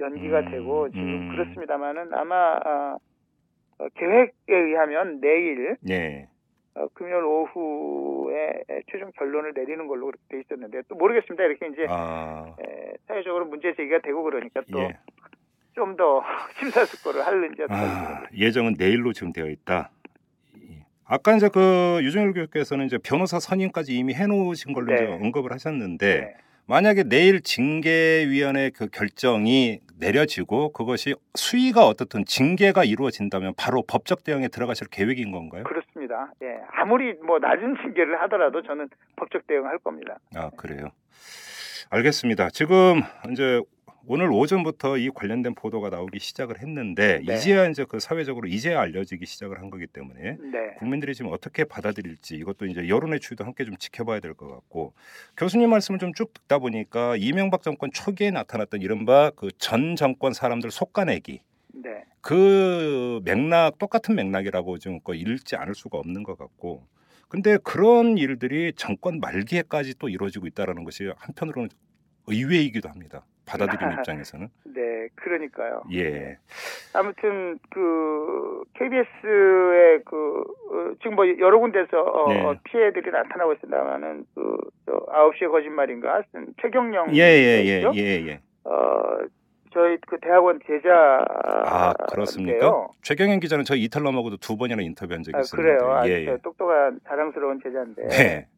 연기가 0.00 0.40
음, 0.40 0.50
되고 0.50 0.88
지금 0.90 1.04
음. 1.04 1.28
그렇습니다만은 1.36 2.14
아마 2.14 2.58
아, 2.64 2.98
어, 3.78 3.88
계획에 3.94 4.32
의하면 4.48 5.20
내일 5.20 5.76
예. 5.88 6.28
어, 6.74 6.88
금요일 6.94 7.24
오후에 7.24 8.62
최종 8.90 9.10
결론을 9.12 9.52
내리는 9.54 9.86
걸로 9.86 10.06
그렇게 10.06 10.22
돼 10.28 10.40
있었는데 10.40 10.82
또 10.88 10.94
모르겠습니다. 10.94 11.44
이렇게 11.44 11.66
이제 11.68 11.86
아. 11.88 12.54
에, 12.60 12.92
사회적으로 13.06 13.46
문제 13.46 13.74
제기가 13.74 14.00
되고 14.00 14.22
그러니까 14.22 14.62
또 14.72 14.80
예. 14.80 14.98
좀더 15.74 16.22
심사숙고를 16.58 17.20
어떤지 17.20 17.62
아, 17.68 18.22
예정은 18.34 18.74
내일로 18.78 19.12
지금 19.12 19.32
되어 19.32 19.46
있다. 19.48 19.90
예. 21.10 21.14
아까 21.14 21.34
이제 21.34 21.48
그 21.52 22.00
유정일 22.02 22.32
교수께서는 22.32 22.86
이제 22.86 22.98
변호사 22.98 23.40
선임까지 23.40 23.96
이미 23.96 24.14
해놓으신 24.14 24.72
걸로 24.72 24.94
네. 24.94 25.04
이제 25.04 25.12
언급을 25.12 25.52
하셨는데 25.52 26.20
네. 26.20 26.34
만약에 26.66 27.02
내일 27.02 27.42
징계위원회 27.42 28.70
그 28.70 28.86
결정이 28.86 29.80
내려지고 29.98 30.72
그것이 30.72 31.16
수위가 31.34 31.84
어떻든 31.86 32.24
징계가 32.24 32.84
이루어진다면 32.84 33.54
바로 33.56 33.82
법적 33.82 34.22
대응에 34.22 34.46
들어가실 34.46 34.86
계획인 34.88 35.32
건가요? 35.32 35.64
그렇습니다. 35.64 36.32
예, 36.42 36.60
아무리 36.72 37.14
뭐 37.14 37.40
낮은 37.40 37.76
징계를 37.82 38.22
하더라도 38.22 38.62
저는 38.62 38.88
법적 39.16 39.48
대응할 39.48 39.78
겁니다. 39.78 40.18
아 40.36 40.50
그래요. 40.56 40.90
알겠습니다. 41.90 42.50
지금 42.50 43.02
이제 43.32 43.60
오늘 44.06 44.30
오전부터 44.32 44.96
이 44.96 45.10
관련된 45.10 45.54
보도가 45.54 45.90
나오기 45.90 46.18
시작을 46.18 46.60
했는데 46.60 47.20
네. 47.24 47.34
이제야 47.34 47.68
이제 47.68 47.84
그 47.88 48.00
사회적으로 48.00 48.48
이제야 48.48 48.80
알려지기 48.80 49.26
시작을 49.26 49.60
한 49.60 49.70
거기 49.70 49.86
때문에 49.86 50.36
네. 50.40 50.74
국민들이 50.78 51.14
지금 51.14 51.30
어떻게 51.32 51.64
받아들일지 51.64 52.36
이것도 52.36 52.66
이제 52.66 52.88
여론의 52.88 53.20
추이도 53.20 53.44
함께 53.44 53.64
좀 53.64 53.76
지켜봐야 53.76 54.20
될 54.20 54.34
것 54.34 54.48
같고 54.48 54.94
교수님 55.36 55.70
말씀을 55.70 55.98
좀 55.98 56.12
쭉 56.14 56.32
듣다 56.34 56.58
보니까 56.58 57.16
이명박 57.16 57.62
정권 57.62 57.90
초기에 57.92 58.30
나타났던 58.30 58.80
이른바 58.82 59.30
그 59.30 59.50
전 59.58 59.96
정권 59.96 60.32
사람들 60.32 60.70
속가내기 60.70 61.40
네. 61.74 62.04
그 62.20 63.20
맥락 63.24 63.78
똑같은 63.78 64.14
맥락이라고 64.14 64.78
좀그 64.78 65.14
읽지 65.14 65.56
않을 65.56 65.74
수가 65.74 65.98
없는 65.98 66.22
것 66.22 66.38
같고 66.38 66.86
근데 67.28 67.58
그런 67.58 68.18
일들이 68.18 68.72
정권 68.76 69.20
말기에까지 69.20 69.94
또 69.98 70.08
이루어지고 70.08 70.46
있다라는 70.48 70.84
것이 70.84 71.10
한편으로는 71.16 71.68
의외이기도 72.26 72.88
합니다. 72.88 73.24
받아들이는 73.50 73.98
입장에서는 73.98 74.48
네, 74.64 75.08
그러니까요. 75.16 75.82
예 75.92 76.38
아무튼 76.94 77.58
그 77.70 78.62
KBS의 78.74 80.02
그 80.04 80.44
어, 80.70 80.94
지금 81.02 81.16
뭐 81.16 81.26
여러 81.38 81.58
군데서 81.58 82.00
어, 82.00 82.32
네. 82.32 82.60
피해들이 82.64 83.10
나타나고 83.10 83.54
있습니다만은 83.54 84.24
그저 84.34 85.06
9시의 85.06 85.50
거짓말인가 85.50 86.22
쓴 86.32 86.46
최경영 86.62 87.14
예예 87.14 87.64
예? 87.66 87.90
예 87.94 88.26
예. 88.28 88.40
어 88.64 89.18
저희 89.72 89.98
그 90.08 90.18
대학원 90.20 90.60
제자 90.66 91.24
아 91.66 91.92
그렇습니까? 92.10 92.88
최경영 93.02 93.40
기자는 93.40 93.64
저희 93.64 93.84
이탈 93.84 94.02
넘어고도 94.02 94.36
두 94.38 94.56
번이나 94.56 94.82
인터뷰한 94.82 95.22
적이 95.22 95.36
아, 95.36 95.40
있었는데 95.40 95.78
그래요. 95.78 95.92
아주 95.92 96.10
예, 96.10 96.26
예. 96.26 96.36
똑똑한 96.42 97.00
자랑스러운 97.06 97.60
제자인데 97.62 98.08
네. 98.08 98.48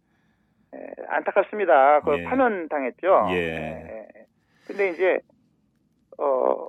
예, 0.74 0.78
안타깝습니다. 1.08 2.00
그걸 2.00 2.20
예. 2.20 2.24
파면 2.24 2.68
당했죠. 2.68 3.26
예. 3.30 3.36
예. 3.36 4.21
근데 4.66 4.90
이제 4.90 5.18
어. 6.18 6.68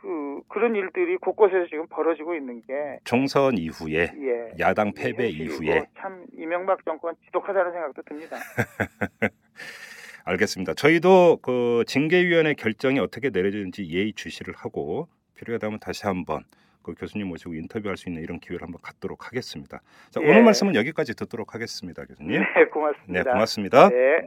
그 0.00 0.40
그런 0.48 0.74
일들이 0.74 1.18
곳곳에서 1.18 1.66
지금 1.68 1.86
벌어지고 1.86 2.34
있는 2.34 2.62
게 2.62 2.98
총선 3.04 3.58
이후에 3.58 4.10
예. 4.16 4.50
야당 4.58 4.94
패배 4.94 5.28
이후에 5.28 5.84
참 5.98 6.24
이명박 6.32 6.82
정권 6.86 7.14
지독하다는 7.26 7.72
생각도 7.72 8.02
듭니다. 8.02 8.38
알겠습니다. 10.24 10.72
저희도 10.74 11.40
그 11.42 11.84
징계위원회 11.86 12.54
결정이 12.54 12.98
어떻게 12.98 13.28
내려지는지 13.28 13.90
예의 13.90 14.14
주시를 14.14 14.54
하고 14.56 15.08
필요하다면 15.34 15.80
다시 15.80 16.06
한번 16.06 16.44
그 16.82 16.94
교수님 16.94 17.28
모시고 17.28 17.54
인터뷰할 17.54 17.98
수 17.98 18.08
있는 18.08 18.22
이런 18.22 18.40
기회를 18.40 18.62
한번 18.62 18.80
갖도록 18.82 19.26
하겠습니다. 19.26 19.80
자, 20.10 20.20
예. 20.22 20.26
오늘 20.26 20.42
말씀은 20.44 20.74
여기까지 20.76 21.14
듣도록 21.14 21.54
하겠습니다, 21.54 22.04
교수님. 22.06 22.40
네, 22.40 22.64
고맙습니다. 22.72 23.12
네, 23.12 23.22
고맙습니다. 23.22 23.88
네. 23.90 24.26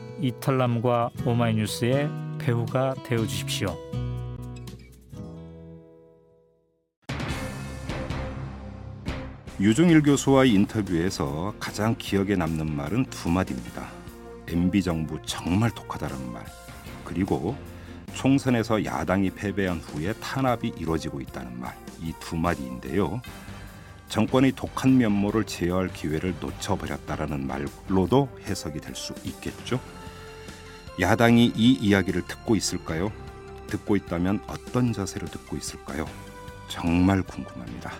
이털남과 0.21 1.09
오마이뉴스의 1.25 2.09
배우가 2.39 2.93
되어 3.03 3.25
주십시오. 3.25 3.75
유종일 9.59 10.01
교수와의 10.01 10.51
인터뷰에서 10.53 11.53
가장 11.59 11.95
기억에 11.97 12.35
남는 12.35 12.75
말은 12.75 13.05
두 13.05 13.29
마디입니다. 13.29 13.87
MB 14.47 14.81
정부 14.81 15.19
정말 15.25 15.69
독하다는 15.71 16.31
말. 16.33 16.43
그리고 17.05 17.55
총선에서 18.15 18.83
야당이 18.83 19.29
패배한 19.31 19.77
후에 19.79 20.13
탄압이 20.13 20.73
이루어지고 20.77 21.21
있다는 21.21 21.59
말. 21.59 21.75
이 22.01 22.11
두 22.19 22.35
마디인데요. 22.35 23.21
정권의 24.09 24.53
독한 24.53 24.97
면모를 24.97 25.45
제어할 25.45 25.93
기회를 25.93 26.33
놓쳐버렸다라는 26.41 27.45
말로도 27.47 28.29
해석이 28.45 28.79
될 28.81 28.95
수 28.95 29.13
있겠죠. 29.23 29.79
야당이 31.01 31.53
이 31.55 31.73
이야기를 31.81 32.27
듣고 32.27 32.55
있을까요? 32.55 33.11
듣고 33.65 33.95
있다면 33.95 34.39
어떤 34.45 34.93
자세로 34.93 35.25
듣고 35.25 35.57
있을까요? 35.57 36.05
정말 36.67 37.23
궁금합니다. 37.23 37.91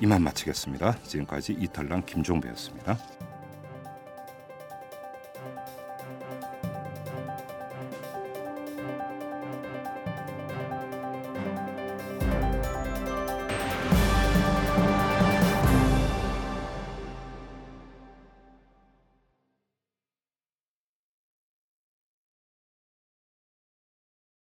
이만 0.00 0.22
마치겠습니다. 0.22 1.02
지금까지 1.02 1.56
이탈남 1.58 2.06
김종배였습니다. 2.06 2.96